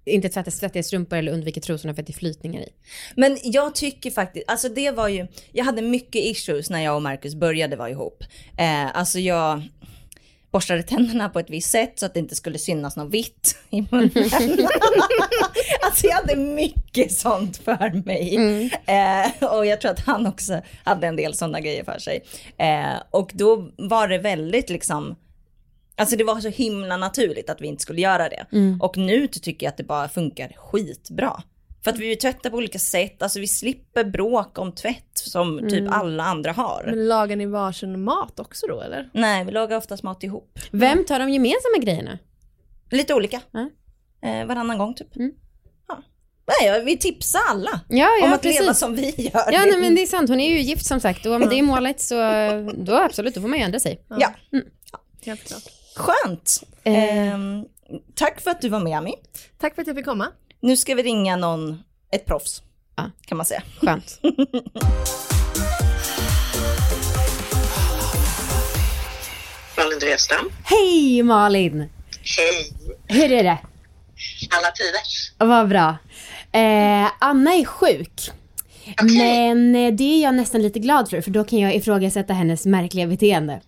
[0.07, 2.69] inte tvätta svettiga strumpor eller undvika trosorna för att det är flytningar i.
[3.15, 7.01] Men jag tycker faktiskt, alltså det var ju, jag hade mycket issues när jag och
[7.01, 8.23] Marcus började vara ihop.
[8.57, 9.63] Eh, alltså jag
[10.51, 13.81] borstade tänderna på ett visst sätt så att det inte skulle synas något vitt i
[13.81, 14.11] munnen.
[15.81, 18.35] alltså jag hade mycket sånt för mig.
[18.85, 22.23] Eh, och jag tror att han också hade en del sådana grejer för sig.
[22.57, 25.15] Eh, och då var det väldigt liksom,
[25.97, 28.45] Alltså det var så himla naturligt att vi inte skulle göra det.
[28.81, 31.43] Och nu tycker jag att det bara funkar skitbra.
[31.83, 35.91] För att vi tvättar på olika sätt, alltså vi slipper bråk om tvätt som typ
[35.91, 36.83] alla andra har.
[36.85, 39.09] Men lagar ni varsin mat också då eller?
[39.13, 40.59] Nej, vi lagar oftast mat ihop.
[40.71, 42.19] Vem tar de gemensamma grejerna?
[42.91, 43.41] Lite olika.
[43.51, 43.69] Ja.
[44.29, 45.15] Eh, varannan gång typ.
[45.15, 45.31] Mm.
[45.87, 46.03] Ja.
[46.61, 48.61] Nej, vi tipsar alla Ja, ja om att precis.
[48.61, 49.51] leva som vi gör.
[49.51, 50.29] Ja, nej, men det är sant.
[50.29, 52.15] Hon är ju gift som sagt och om det är målet så
[52.77, 54.05] då absolut, då får man ju ändra sig.
[54.09, 54.33] Ja,
[55.25, 55.63] Helt klart.
[55.97, 56.63] Skönt.
[56.83, 57.17] Eh.
[57.17, 57.65] Ehm,
[58.15, 59.13] tack för att du var med Ami.
[59.57, 60.27] Tack för att jag fick komma.
[60.61, 62.61] Nu ska vi ringa någon, ett proffs.
[62.95, 63.11] Ja.
[63.25, 63.61] Kan man säga.
[63.81, 64.19] Skönt.
[69.77, 70.49] Malin Drevstam.
[70.63, 71.89] Hej Malin!
[72.37, 72.71] Hej!
[73.07, 73.57] Hur är det?
[74.49, 75.31] Alla tiders.
[75.37, 75.97] Vad bra.
[76.51, 78.31] Eh, Anna är sjuk.
[79.01, 79.17] Okej.
[79.17, 82.65] Men eh, det är jag nästan lite glad för, för då kan jag ifrågasätta hennes
[82.65, 83.61] märkliga beteende.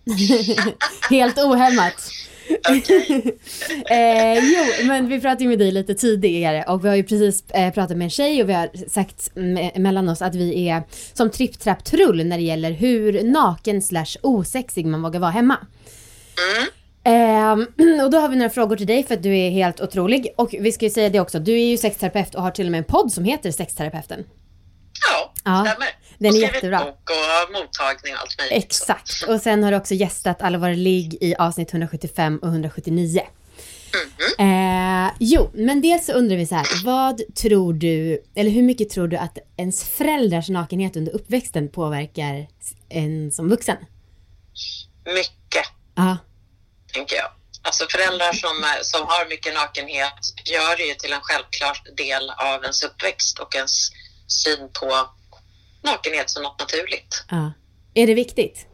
[1.10, 1.94] Helt ohämmat.
[3.90, 7.50] eh, jo, men vi pratade ju med dig lite tidigare och vi har ju precis
[7.50, 10.82] eh, pratat med en tjej och vi har sagt me- mellan oss att vi är
[11.14, 15.56] som tripp trapp trull när det gäller hur naken slash osexig man vågar vara hemma.
[17.04, 17.66] Ehm,
[18.04, 20.28] och då har vi några frågor till dig för att du är helt otrolig.
[20.36, 22.72] Och vi ska ju säga det också, du är ju sexterapeut och har till och
[22.72, 24.24] med en podd som heter Sexterapeuten.
[25.12, 25.88] Ja, Ja, stämmer.
[26.18, 26.78] den är och skrivit jättebra.
[26.84, 28.64] bok och mottagning och allt möjligt.
[28.64, 29.22] Exakt.
[29.28, 33.22] Och sen har du också gästat Alla våra ligg i avsnitt 175 och 179.
[34.38, 38.90] Eh, jo, men dels så undrar vi så här, vad tror du, eller hur mycket
[38.90, 42.46] tror du att ens föräldrars nakenhet under uppväxten påverkar
[42.88, 43.76] en som vuxen?
[45.04, 46.16] Mycket, Ja,
[46.92, 47.28] tänker jag.
[47.62, 52.30] Alltså föräldrar som, är- som har mycket nakenhet gör det ju till en självklar del
[52.30, 53.88] av ens uppväxt och ens
[54.32, 55.08] syn på
[55.82, 57.24] nakenhet som något naturligt.
[57.30, 57.52] ja.
[57.94, 58.66] Är det viktigt?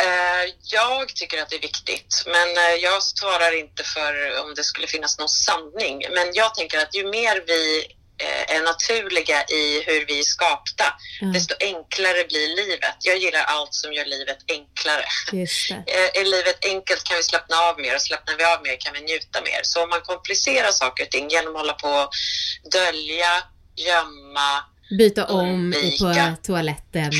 [0.00, 4.64] Eh, Jag tycker att det är viktigt, men eh, jag svarar inte för om det
[4.64, 6.06] skulle finnas någon sanning.
[6.14, 7.86] Men jag tänker att ju mer vi
[8.48, 11.32] är naturliga i hur vi är skapta, Mm.
[11.32, 12.96] desto enklare blir livet.
[13.00, 15.04] Jag gillar allt som gör livet enklare.
[15.86, 18.92] Eh, Är livet enkelt kan vi slappna av mer och slappnar vi av mer kan
[18.94, 19.60] vi njuta mer.
[19.62, 22.10] Så om man komplicerar saker och ting genom att hålla på och
[22.72, 23.42] dölja,
[23.76, 24.64] gömma,
[24.98, 27.10] Byta om i- på toaletten.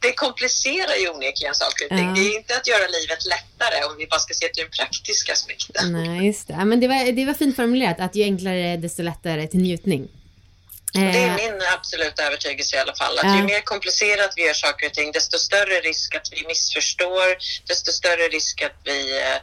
[0.00, 2.06] det komplicerar ju onekligen saker och ting.
[2.08, 2.14] Ja.
[2.14, 5.32] Det är inte att göra livet lättare om vi bara ska se till den praktiska
[5.32, 5.92] aspekten.
[5.92, 6.64] Nej, just det.
[6.64, 10.08] Men det var, det var fint formulerat, att ju enklare desto lättare till njutning.
[10.94, 13.18] Det är Eh, min absoluta övertygelse i alla fall.
[13.18, 13.36] Att Ja.
[13.36, 17.36] ju mer komplicerat vi gör saker och ting, desto större risk att vi missförstår,
[17.68, 19.38] desto större risk att vi eh,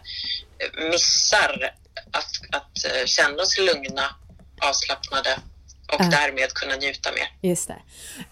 [0.89, 1.74] missar
[2.11, 4.15] att, att eh, känna oss lugna,
[4.61, 5.39] avslappnade
[5.93, 6.09] och Ja.
[6.09, 7.49] därmed kunna njuta mer.
[7.49, 7.75] Just det.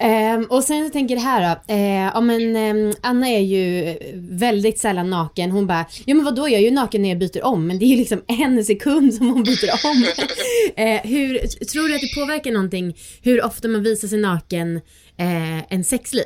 [0.05, 1.73] Ehm, och sen så tänker jag det här då.
[1.73, 5.51] Eh, ja, men, ehm, Anna är ju väldigt sällan naken.
[5.51, 7.67] Hon bara, ja men vadå jag är ju naken när jag byter om.
[7.67, 10.03] Men det är ju liksom en sekund som hon byter om.
[10.85, 14.75] eh, hur, tror du att det påverkar någonting hur ofta man visar sig naken
[15.17, 16.25] eh, en sexliv?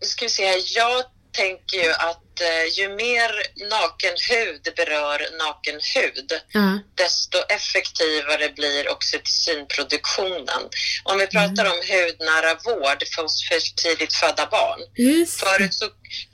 [0.00, 0.60] Nu ska vi se här.
[0.76, 3.30] Jag tänker ju att eh, ju mer
[3.70, 6.78] naken hud berör naken hud, Ja.
[6.94, 10.62] desto effektivare blir oxytocinproduktionen.
[11.04, 14.80] Om vi pratar om hudnära vård för, för tidigt födda barn.
[14.96, 15.40] Just.
[15.40, 15.88] Förut så,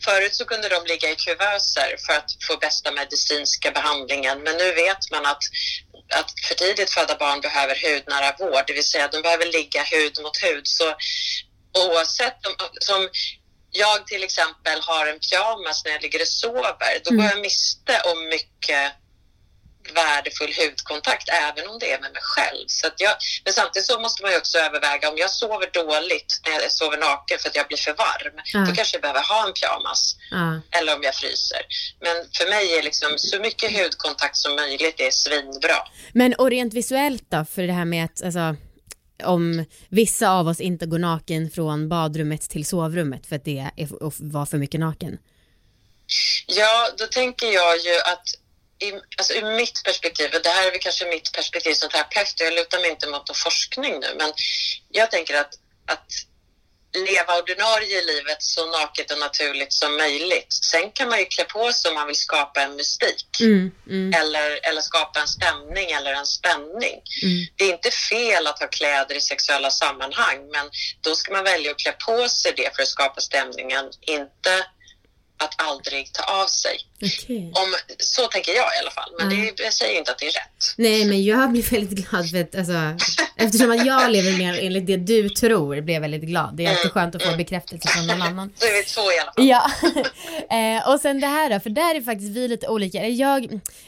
[0.05, 4.73] förut så kunde de ligga i kuvöser för att få bästa medicinska behandlingen, men nu
[4.73, 5.43] vet man att
[6.15, 10.23] att för tidigt födda barn behöver hudnära vård, det vill säga de behöver ligga hud
[10.23, 10.67] mot hud.
[10.67, 10.95] Så
[11.79, 13.09] oavsett om, som
[13.77, 17.95] jag till exempel har en pyjamas när jag ligger och sover, då går jag miste
[18.11, 18.93] om mycket
[19.95, 22.65] värdefull hudkontakt även om det är med mig själv.
[22.67, 23.15] Så jag,
[23.45, 26.99] men samtidigt så måste man ju också överväga om jag sover dåligt när jag sover
[26.99, 28.59] naken för att jag blir för varm, Ja.
[28.69, 30.61] då kanske jag behöver ha en pyjamas Ja.
[30.79, 31.61] eller om jag fryser.
[32.01, 35.79] Men för mig är liksom så mycket hudkontakt som möjligt är svinbra.
[36.13, 38.57] Men och rent visuellt då, för det här med att alltså,
[39.25, 43.87] om vissa av oss inte går naken från badrummet till sovrummet för att det är,
[44.33, 45.19] var för mycket naken.
[46.47, 48.25] Ja, då tänker jag ju att
[48.79, 52.35] i, alltså ur mitt perspektiv, och det här är väl kanske mitt perspektiv som terapeut,
[52.39, 54.33] jag lutar mig inte mot någon forskning nu, men
[54.89, 55.55] jag tänker att,
[55.87, 56.13] att
[56.97, 60.53] leva ordinarie livet så naket och naturligt som möjligt.
[60.53, 63.27] Sen kan man ju klä på sig om man vill skapa en mystik.
[63.41, 66.97] Mm, mm, Eller, eller skapa en stämning eller en spänning.
[67.23, 67.47] mm.
[67.57, 70.71] Det är inte fel att ha kläder i sexuella sammanhang, men
[71.01, 74.67] då ska man välja att klä på sig det för att skapa stämningen, inte
[75.39, 76.77] att aldrig ta av sig.
[77.03, 77.53] Okej.
[77.55, 79.55] Om, så tänker jag i alla fall, men Mm.
[79.57, 80.75] det, jag säger inte att det är rätt.
[80.77, 83.07] Nej men jag blir väldigt glad för att alltså,
[83.37, 86.57] eftersom att jag lever mer enligt det du tror blir jag väldigt glad.
[86.57, 88.53] Det är alltid skönt att få bekräftelse från någon annan.
[88.61, 89.47] Då är vi två i alla fall.
[89.47, 89.71] Ja,
[90.79, 93.07] eh, och sen det här då, för där är faktiskt vi lite olika.
[93.09, 93.45] Jag,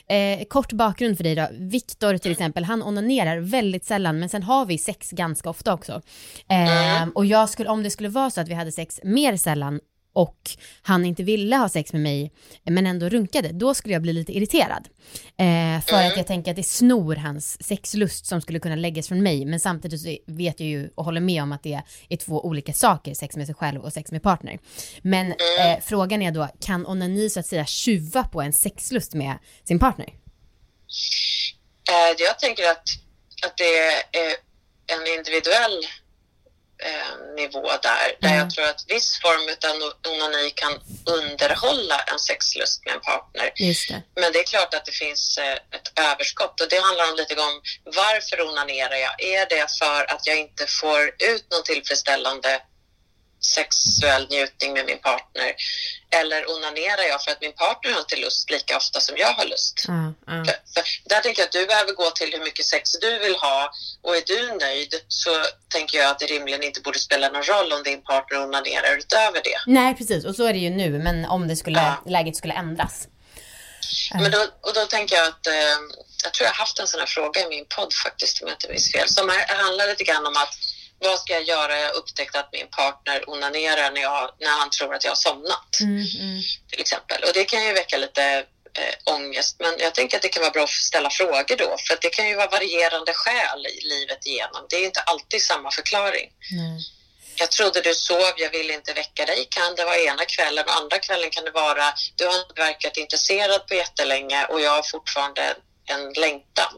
[0.09, 1.49] eh, kort bakgrund för dig då.
[1.53, 6.03] Viktor till exempel, han onanerar väldigt sällan men sen har vi sex ganska ofta också.
[6.51, 9.81] Eh, och jag skulle, om det skulle vara så att vi hade sex mer sällan
[10.19, 10.51] och
[10.83, 12.33] han inte ville ha sex med mig
[12.65, 14.89] men ändå runkade, då skulle jag bli lite irriterad.
[15.37, 19.23] Eh, för att jag tänker att det snor hans sexlust som skulle kunna läggas från
[19.23, 22.47] mig men samtidigt så vet jag ju och håller med om att det är två
[22.47, 24.59] olika saker, sex med sig själv och sex med partner.
[25.03, 29.39] Men eh, frågan är då, kan onani så att säga tjuva på en sexlust med
[29.65, 30.07] sin partner?
[31.91, 32.89] Eh, jag tänker att,
[33.47, 33.79] att det
[34.19, 34.35] är
[34.87, 35.87] en individuell
[36.85, 38.39] eh, nivå där, där Mm.
[38.39, 40.75] jag tror att viss form av onani kan
[41.07, 43.53] underhålla en sexlust med en partner.
[43.57, 44.03] Det.
[44.21, 47.35] Men det är klart att det finns eh, ett överskott och det handlar om lite
[47.35, 49.23] om varför onanerar jag?
[49.23, 52.63] Är det för att jag inte får ut någon tillfredsställande
[53.41, 55.53] sexuell njutning med min partner?
[56.11, 59.45] Eller onanerar jag för att min partner har inte lust lika ofta som jag har
[59.47, 59.85] lust?
[59.89, 60.45] Ja, ja.
[60.45, 63.35] För, för där tänker jag att du behöver gå till hur mycket sex du vill
[63.37, 63.71] ha
[64.03, 65.31] och är du nöjd så
[65.69, 69.41] tänker jag att det rimligen inte borde spela någon roll om din partner onanerar utöver
[69.45, 69.59] det.
[69.67, 72.03] Nej precis och så är det ju nu men om det skulle, Ja.
[72.07, 73.09] läget skulle ändras.
[74.15, 75.55] Men då, och då tänker jag att eh,
[76.25, 78.55] jag tror jag har haft en sån här fråga i min podd faktiskt om jag
[78.55, 79.09] inte minns fel.
[79.09, 80.55] Som handlar lite grann om att
[81.01, 81.79] vad ska jag göra?
[81.79, 85.81] Jag upptäckte att min partner onanerar när, jag, när han tror att jag har somnat
[85.81, 86.43] Mm, mm.
[86.71, 87.25] till exempel.
[87.25, 88.45] Och det kan ju väcka lite
[88.75, 89.57] eh, ångest.
[89.59, 91.77] Men jag tänker att det kan vara bra att ställa frågor då.
[91.87, 94.67] För det kan ju vara varierande skäl i livet igenom.
[94.69, 96.31] Det är inte alltid samma förklaring.
[96.51, 96.81] Nej.
[97.41, 99.47] Jag trodde du sov, jag ville inte väcka dig.
[99.51, 102.97] Kan det vara ena kvällen och andra kvällen kan det vara du har inte verkat
[102.97, 105.57] intresserad på jättelänge och jag har fortfarande
[105.95, 106.73] en längtan.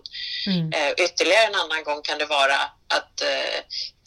[0.46, 0.72] Mm.
[0.72, 2.54] Eh, ytterligare en annan gång kan det vara
[2.96, 3.58] att eh,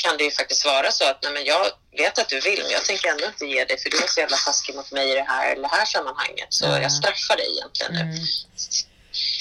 [0.04, 1.66] kan det ju faktiskt vara så att nej, men jag
[1.98, 4.20] vet att du vill men jag tänker ändå inte ge dig för du är så
[4.20, 6.82] jävla taskig mot mig i det här, eller det här sammanhanget så Ja.
[6.82, 8.00] jag straffar dig egentligen nu.
[8.02, 8.16] Mm.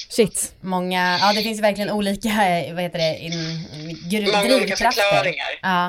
[0.08, 3.32] Shit, många, ja det finns verkligen olika, eh, vad heter det, in,
[4.10, 5.02] gr- Många olika drivkrafter.
[5.02, 5.58] förklaringar.
[5.62, 5.86] Ja.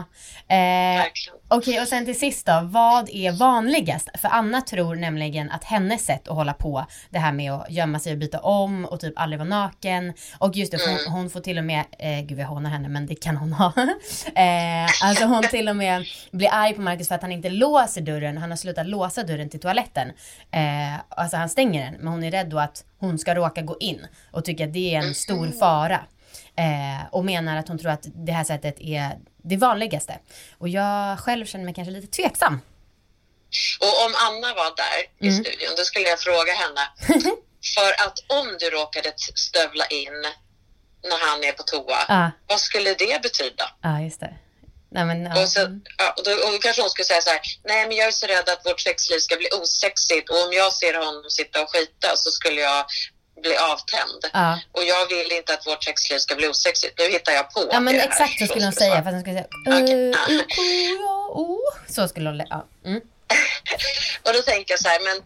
[0.50, 1.38] Eh, Verkligen.
[1.56, 4.10] Okej, och sen till sist då, vad är vanligast?
[4.22, 8.00] För Anna tror nämligen att hennes sätt att hålla på, det här med att gömma
[8.00, 10.14] sig och byta om och typ aldrig vara naken.
[10.38, 11.14] Och just det, hon, Mm.
[11.14, 13.66] hon får till och med, eh, gud jag hånar henne men det kan hon ha.
[14.36, 18.02] eh, alltså hon till och med blir arg på Marcus för att han inte låser
[18.02, 20.10] dörren, han har slutat låsa dörren till toaletten.
[20.52, 23.78] Eh, alltså han stänger den, men hon är rädd då att hon ska råka gå
[23.80, 26.00] in och tycker att det är en stor fara.
[26.56, 29.12] Eh, och menar att hon tror att det här sättet är
[29.44, 30.20] det vanligaste.
[30.58, 32.62] Och jag själv känner mig kanske lite tveksam.
[33.80, 35.44] Och om Anna var där i Mm.
[35.44, 36.82] studion, då skulle jag fråga henne.
[37.76, 40.14] för att om du råkade stövla in
[41.10, 43.72] när han är på toa, Ja, vad skulle det betyda?
[43.82, 44.34] ja just det.
[44.92, 45.42] Nej men, ja.
[45.42, 45.62] Och, så,
[46.18, 48.28] och, då, och då kanske hon skulle säga så här, nej men jag är så
[48.28, 52.16] rädd att vårt sexliv ska bli osexigt och om jag ser honom sitta och skita
[52.16, 52.86] så skulle jag
[53.42, 54.26] bli avtänd.
[54.34, 54.60] ja.
[54.72, 57.00] Och jag vill inte att vårt sexliv ska bli osexigt.
[57.00, 59.04] Nu hittar jag på ja men exakt så skulle hon säga.
[59.04, 60.16] Fast hon skulle säga eh, oh,
[61.02, 61.94] ja, oh.
[61.96, 62.66] Så skulle hon, ja.
[62.86, 63.02] Mm.
[64.24, 65.24] Och då tänker jag så här, men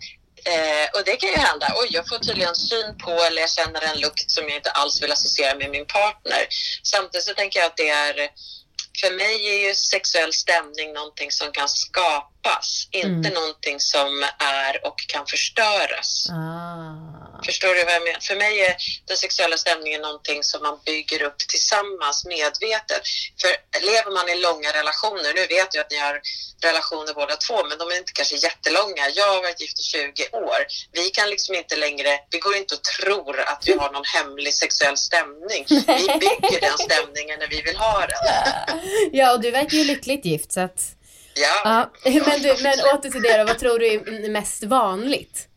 [0.53, 1.73] Eh, och det kan ju hända.
[1.75, 5.01] Oj, jag får tydligen syn på eller jag känner en lukt som jag inte alls
[5.03, 6.47] vill associera med min partner.
[6.83, 8.15] Samtidigt så tänker jag att det är,
[9.01, 11.69] för mig är ju sexuell stämning någonting som kan
[12.47, 16.27] skapas, inte någonting som är och kan förstöras.
[16.29, 17.17] Ah.
[17.45, 18.19] Förstår du vad jag menar?
[18.19, 18.75] För mig är
[19.07, 23.01] den sexuella stämningen någonting som man bygger upp tillsammans medvetet.
[23.41, 23.51] För
[23.89, 26.21] lever man i långa relationer, nu vet jag att ni har
[26.63, 29.03] relationer båda två, men de är inte kanske jättelånga.
[29.15, 30.59] Jag har varit gift i 20 år.
[30.91, 34.53] Vi kan liksom inte längre, vi går inte och tror att vi har någon hemlig
[34.53, 35.65] sexuell stämning.
[35.69, 38.23] Vi bygger den stämningen när vi vill ha den.
[39.11, 40.96] Ja och du verkar ju lyckligt gift så att,
[41.41, 41.61] Ja.
[42.03, 42.11] ja.
[42.25, 45.47] Men, du, men åter till det då, vad tror du är mest vanligt?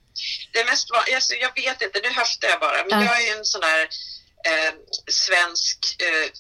[0.53, 3.07] Det mest var, alltså, jag vet inte, nu höftar jag bara, men Ja.
[3.07, 3.89] jag är ju en sån där
[4.49, 4.73] eh,
[5.25, 5.79] svensk
[6.09, 6.31] eh,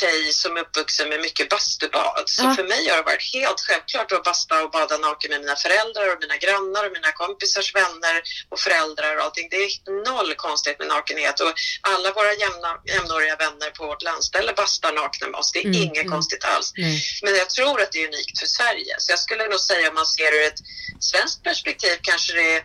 [0.00, 2.22] tjej som är uppvuxen med mycket bastubad.
[2.26, 2.54] Så Ja.
[2.54, 6.12] för mig har det varit helt självklart att basta och bada naken med mina föräldrar
[6.12, 9.48] och mina grannar och mina kompisars vänner och föräldrar och allting.
[9.50, 9.70] Det är
[10.10, 15.26] noll konstigt med nakenhet och alla våra jämna, jämnåriga vänner på vårt landställe bastar nakna
[15.28, 15.52] med oss.
[15.52, 16.12] Det är Mm, inget mm.
[16.12, 16.72] konstigt alls.
[16.78, 16.96] Mm.
[17.22, 18.94] Men jag tror att det är unikt för Sverige.
[18.98, 20.60] Så jag skulle nog säga om man ser ur ett
[21.00, 22.62] svenskt perspektiv kanske det är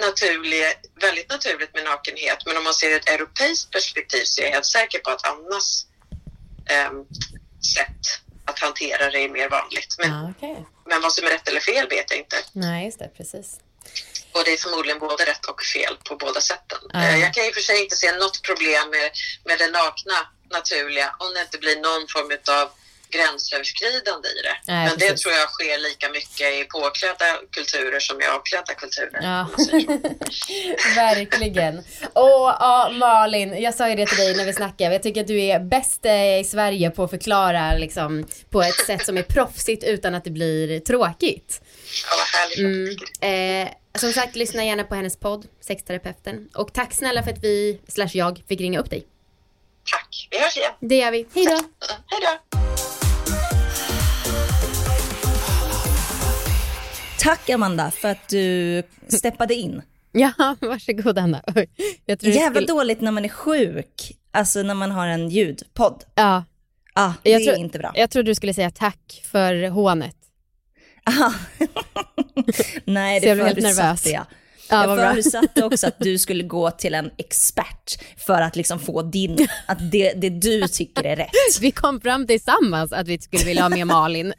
[0.00, 0.64] naturlig,
[1.00, 2.38] väldigt naturligt med nakenhet.
[2.46, 5.86] Men om man ser ett europeiskt perspektiv så är jag helt säker på att Annas
[6.70, 7.04] ehm,
[7.74, 8.04] sätt
[8.44, 9.94] att hantera det är mer vanligt.
[9.98, 10.66] Men, Ja, okej.
[10.86, 12.36] men vad som är rätt eller fel vet jag inte.
[12.52, 13.60] Nej just det, precis.
[14.32, 16.78] Och det är förmodligen både rätt och fel på båda sätten.
[16.92, 17.02] Ja.
[17.04, 19.10] Eh, Jag kan i och för sig inte se något problem med,
[19.44, 20.14] med det nakna
[20.50, 22.70] naturliga om det inte blir någon form av
[23.14, 24.56] gränsöverskridande i det.
[24.72, 25.20] Nej, Men det precis.
[25.22, 29.20] tror jag sker lika mycket i påklädda kulturer som i avklädda kulturer.
[29.22, 29.48] Ja,
[30.96, 31.78] verkligen.
[32.12, 35.26] Och ja, Malin, jag sa ju det till dig när vi snackade, jag tycker att
[35.26, 39.22] du är bäst eh, i Sverige på att förklara liksom, på ett sätt som är
[39.22, 41.60] proffsigt utan att det blir tråkigt.
[42.04, 43.00] Ja, vad härligt.
[43.20, 43.66] Mm.
[43.66, 46.48] Eh, som sagt, lyssna gärna på hennes podd, Sexterapeuten.
[46.54, 49.06] Och tack snälla för att vi, slash jag, fick ringa upp dig.
[49.92, 50.28] Tack.
[50.30, 50.72] Vi hörs igen.
[50.80, 51.26] Det gör vi.
[51.34, 51.58] Hej då!
[52.06, 52.73] Hej då.
[57.24, 59.82] Tack Amanda för att du steppade in.
[60.16, 61.42] Ja, varsågod Anna.
[62.06, 62.66] Jag tror Jävla skulle...
[62.66, 66.04] dåligt när man är sjuk, alltså när man har en ljudpodd.
[66.14, 66.44] Ja,
[66.96, 67.92] Ah, det Jag är inte bra.
[67.94, 70.16] jag trodde du skulle säga tack för hånet.
[71.04, 71.32] Ah.
[72.84, 74.06] Nej, det förutsatte helt nervös.
[74.06, 74.12] jag.
[74.12, 74.26] Ja,
[74.68, 75.10] jag vad bra.
[75.10, 79.90] förutsatte också att du skulle gå till en expert för att liksom få din, att
[79.92, 81.30] det, det du tycker är rätt.
[81.60, 84.32] Vi kom fram tillsammans att vi skulle vilja ha med Malin.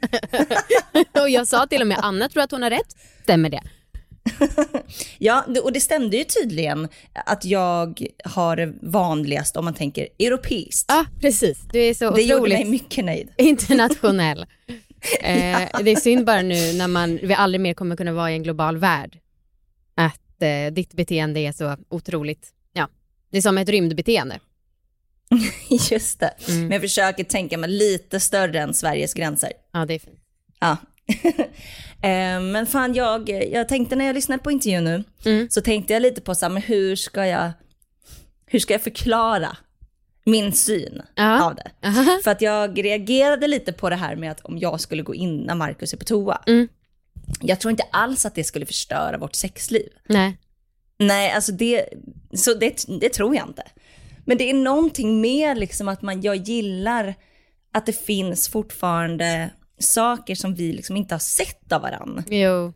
[1.20, 2.96] och jag sa till och med Anna tror att hon har rätt.
[3.22, 3.62] Stämmer det?
[5.18, 10.84] Ja, och det stämde ju tydligen att jag har det vanligast om man tänker europeiskt.
[10.88, 11.58] Ja, precis.
[11.72, 13.28] Du är så det gjorde mig mycket nöjd.
[13.36, 14.46] internationell.
[15.20, 18.34] Eh, det är synd bara nu när man, vi aldrig mer kommer kunna vara i
[18.34, 19.18] en global värld.
[20.36, 22.88] Att eh, ditt beteende är så otroligt, ja,
[23.30, 24.38] det är som ett rymdbeteende.
[25.90, 26.34] Just det.
[26.48, 26.60] Mm.
[26.62, 29.52] Men jag försöker tänka mig lite större än Sveriges gränser.
[29.72, 30.20] Ja, det är fint.
[30.60, 30.76] Ja.
[32.02, 35.48] Eh, Men fan, jag, jag tänkte när jag lyssnade på intervjun nu, Mm.
[35.50, 37.50] så tänkte jag lite på så här, men hur ska jag,
[38.46, 39.56] hur ska jag förklara
[40.24, 41.44] min syn Ja.
[41.44, 41.70] av det?
[41.88, 42.18] Aha.
[42.24, 45.36] För att jag reagerade lite på det här med att om jag skulle gå in
[45.38, 46.42] när Markus är på toa.
[46.46, 46.68] Mm.
[47.40, 49.88] Jag tror inte alls att det skulle förstöra vårt sexliv.
[50.08, 50.38] Nej.
[50.98, 51.88] Nej, alltså det,
[52.34, 53.62] så det, det tror jag inte.
[54.24, 57.14] Men det är någonting mer liksom att man, jag gillar
[57.72, 62.24] att det finns fortfarande saker som vi liksom inte har sett av varandra.
[62.28, 62.72] Jo.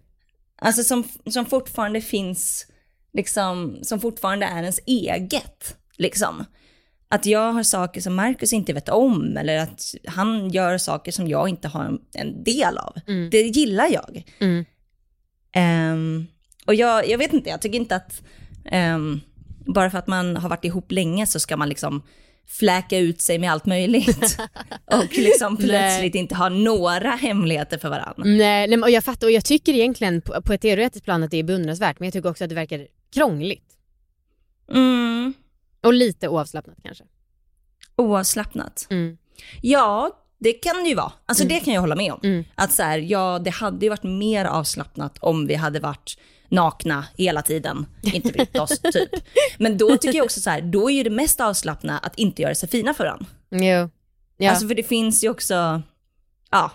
[0.62, 2.66] Alltså som, som fortfarande finns,
[3.12, 5.76] liksom, som fortfarande är ens eget.
[5.96, 6.44] Liksom.
[7.12, 11.28] Att jag har saker som Markus inte vet om eller att han gör saker som
[11.28, 12.96] jag inte har en, del av.
[13.06, 13.30] Mm.
[13.30, 14.24] Det gillar jag.
[14.38, 14.64] Mm.
[15.52, 16.26] Ehm,
[16.66, 18.22] och jag, jag vet inte, jag tycker inte att
[18.64, 19.20] ehm,
[19.66, 22.02] bara för att man har varit ihop länge så ska man liksom
[22.46, 24.38] fläka ut sig med allt möjligt.
[24.84, 28.22] och liksom plötsligt inte ha några hemligheter för varandra.
[28.24, 31.30] Nej, nej och jag fattar och jag tycker egentligen på, på ett teoretiskt plan att
[31.30, 33.76] det är beundransvärt men jag tycker också att det verkar krångligt.
[34.70, 35.34] Mm.
[35.82, 37.04] Och lite oavslappnat kanske.
[37.96, 38.86] Oavslappnat.
[38.90, 39.16] Mm.
[39.62, 41.12] Ja, det kan det ju vara.
[41.26, 42.20] Alltså det kan jag hålla med om.
[42.22, 42.44] Mm.
[42.54, 46.18] Att så här, ja, det hade ju varit mer avslappnat om vi hade varit
[46.48, 49.10] nakna hela tiden, inte brytt oss typ.
[49.58, 52.42] Men då tycker jag också så här, då är ju det mest avslappna att inte
[52.42, 53.26] göra sig fina för varandra.
[53.50, 53.90] Jo.
[54.36, 54.50] Ja.
[54.50, 55.82] Alltså för det finns ju också,
[56.50, 56.70] ja,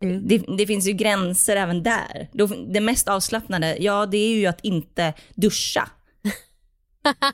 [0.00, 0.28] Mm.
[0.28, 2.28] det, det finns ju gränser även där.
[2.72, 5.88] Det mest avslappnade, ja det är ju att inte duscha.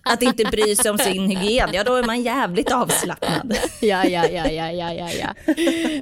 [0.02, 3.56] Att inte bry sig om sin hygien, ja då är man jävligt avslappnad.
[3.80, 5.54] Ja, ja, ja, ja, ja, ja, ja.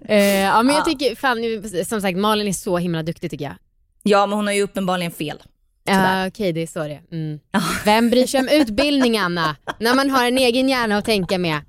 [0.08, 0.84] Eh, ja men jag Ja.
[0.84, 1.38] tycker, fan,
[1.84, 3.54] som sagt Malin är så himla duktig tycker jag.
[4.02, 5.42] Ja men hon har ju uppenbarligen fel.
[5.84, 7.40] Ja, Okej, det är så det mm.
[7.84, 9.56] Vem bryr sig om utbildning Anna?
[9.80, 11.60] När man har en egen hjärna att tänka med.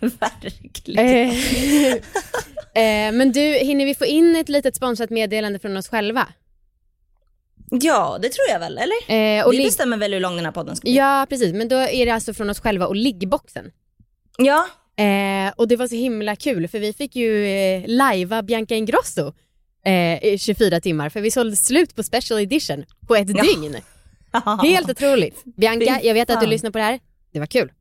[0.00, 1.30] Verkligen.
[2.74, 6.26] Eh, men du, hinner vi få in ett litet sponsrat meddelande från oss själva?
[7.70, 9.38] Ja det tror jag väl, eller?
[9.38, 10.96] Eh, och Vi bestämmer väl hur lång den här podden ska bli.
[10.96, 11.52] Ja, precis.
[11.54, 13.70] Men då är det alltså från oss själva och liggboxen.
[14.38, 14.66] Ja,
[14.96, 19.32] Eh, och det var så himla kul för vi fick ju eh, lajva Bianca Ingrosso
[19.84, 23.42] eh, i 24 timmar för vi sålde slut på special edition på ett Ja.
[23.42, 23.76] dygn.
[24.62, 25.44] Helt otroligt.
[25.56, 27.00] Bianca, jag vet att du lyssnar på det här.
[27.32, 27.72] Det var kul.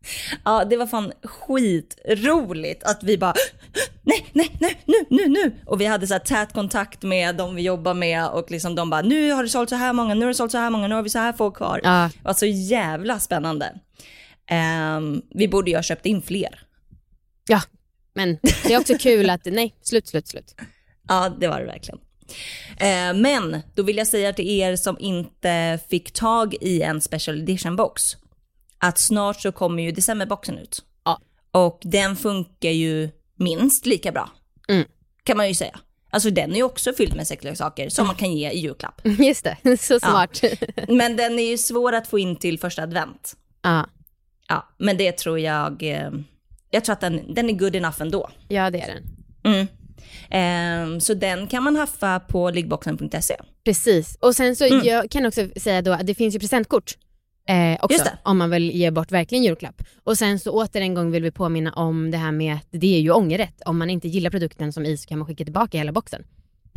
[0.44, 3.34] Ja, det var fan skitroligt att vi bara
[4.02, 5.52] nej, nej, nej, nu, nu, nu.
[5.66, 8.90] Och vi hade så här tät kontakt med de vi jobbar med och liksom de
[8.90, 10.88] bara nu har det sålt så här många, nu har det sålt så här många,
[10.88, 11.80] nu har vi så här få kvar.
[11.84, 12.10] Ja.
[12.14, 13.72] Det var så jävla spännande.
[14.46, 16.60] Ehm, vi borde ju ha köpt in fler.
[17.48, 17.62] Ja,
[18.14, 20.54] men det är också kul att, nej, slut, slut, slut.
[21.08, 22.00] Ja, det var det verkligen.
[22.78, 27.38] Eh, men då vill jag säga till er som inte fick tag i en special
[27.38, 28.16] edition box
[28.82, 30.84] att snart så kommer ju decemberboxen ut.
[31.04, 31.20] Ja.
[31.50, 34.30] Och den funkar ju minst lika bra.
[34.68, 34.84] Mm.
[35.24, 35.78] Kan man ju säga.
[36.10, 39.00] Alltså den är ju också fylld med sexleksaker som man kan ge i julklapp.
[39.18, 40.40] Just det, så smart.
[40.42, 40.48] Ja.
[40.88, 43.36] Men den är ju svår att få in till första advent.
[44.48, 46.10] Ja, men det tror jag, eh,
[46.70, 48.30] jag tror att den, den är good enough ändå.
[48.48, 49.04] ja, det är den.
[49.54, 49.66] Mm.
[50.30, 53.36] Ehm, så den kan man haffa på liggboxen.se.
[53.64, 54.16] Precis.
[54.20, 54.86] Och sen så Mm.
[54.86, 56.96] jag kan också säga då att det finns ju presentkort
[57.48, 59.82] eh, också om man vill ge bort verkligen julklapp.
[60.04, 62.96] Och sen så åter en gång vill vi påminna om det här med att det
[62.96, 63.62] är ju ångerrätt.
[63.66, 66.24] Om man inte gillar produkten som i så kan man skicka tillbaka hela boxen.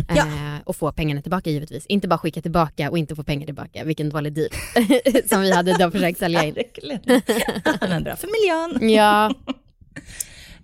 [0.09, 0.26] Eh, Ja.
[0.66, 1.86] och få pengarna tillbaka givetvis.
[1.86, 3.84] Inte bara skicka tillbaka och inte få pengar tillbaka.
[3.84, 4.49] Vilken dålig deal
[5.30, 6.53] som vi hade då försökt sälja in.
[6.53, 6.99] Verkligen.
[8.03, 8.89] Bra för miljön.
[8.93, 9.34] Ja,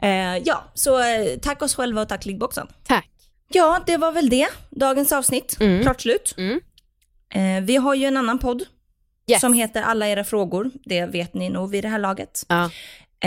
[0.04, 2.68] Eh, ja, så eh, tack oss själva och tack liggboxen.
[2.84, 3.10] tack.
[3.54, 4.48] Ja, det var väl det.
[4.70, 5.58] Dagens avsnitt.
[5.60, 5.82] Mm.
[5.82, 6.36] Klart slut.
[6.38, 6.60] Mm.
[7.34, 8.64] Eh, vi har ju en annan podd
[9.28, 9.42] Yes.
[9.42, 10.72] som heter Alla era frågor.
[10.86, 12.46] Det vet ni nog vid det här laget.
[12.48, 12.70] Ja.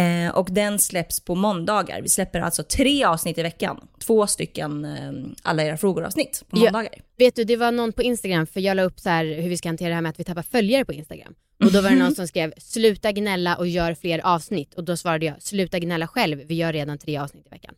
[0.03, 2.01] Eh, och den släpps på måndagar.
[2.03, 3.81] Vi släpper alltså tre avsnitt i veckan.
[4.07, 6.63] Två stycken eh, Alla era frågor-avsnitt på Ja.
[6.65, 6.95] måndagar.
[7.19, 9.57] Vet du, det var någon på Instagram, för jag la upp så här hur vi
[9.57, 11.35] ska hantera det här med att vi tappar följare på Instagram.
[11.65, 14.75] Och då var det någon som skrev sluta gnälla och gör fler avsnitt.
[14.75, 17.75] Och då svarade jag sluta gnälla själv, vi gör redan tre avsnitt i veckan.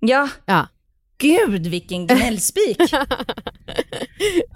[0.00, 0.66] Ja, Ja,
[1.18, 2.80] Gud vilken gnällspik.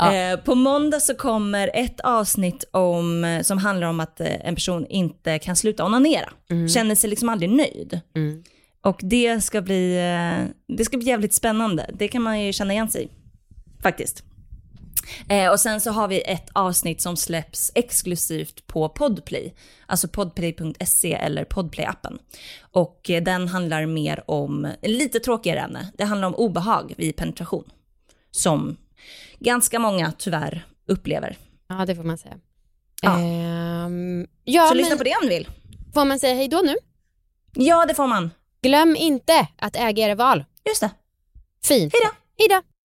[0.00, 4.54] eh, på måndag så kommer ett avsnitt om, eh, som handlar om att eh, en
[4.54, 6.28] person inte kan sluta onanera.
[6.68, 8.00] Känner sig liksom aldrig nöjd.
[8.16, 8.42] Mm.
[8.84, 10.46] Och det ska, bli, eh,
[10.76, 11.90] det ska bli jävligt spännande.
[11.94, 13.08] Det kan man ju känna igen sig i.
[13.82, 14.24] Faktiskt.
[15.28, 19.54] Eh, och sen så har vi ett avsnitt som släpps exklusivt på Podplay.
[19.86, 22.18] Alltså podplay.se eller Podplay-appen.
[22.60, 27.70] Och eh, den handlar mer om, lite tråkigare ämne, det handlar om obehag vid penetration.
[28.30, 28.76] Som
[29.38, 31.36] ganska många tyvärr upplever.
[31.68, 32.34] Ja, det får man säga.
[33.02, 33.18] Ja.
[33.18, 35.48] Ehm, ja, så men lyssna på det om ni vill.
[35.94, 36.74] får man säga hej då nu?
[37.54, 38.30] Ja, det får man.
[38.62, 40.44] Glöm inte att äga era val.
[40.68, 40.90] Just det.
[41.64, 41.92] Fint.
[41.92, 42.10] Hej då.
[42.38, 42.71] Hej då.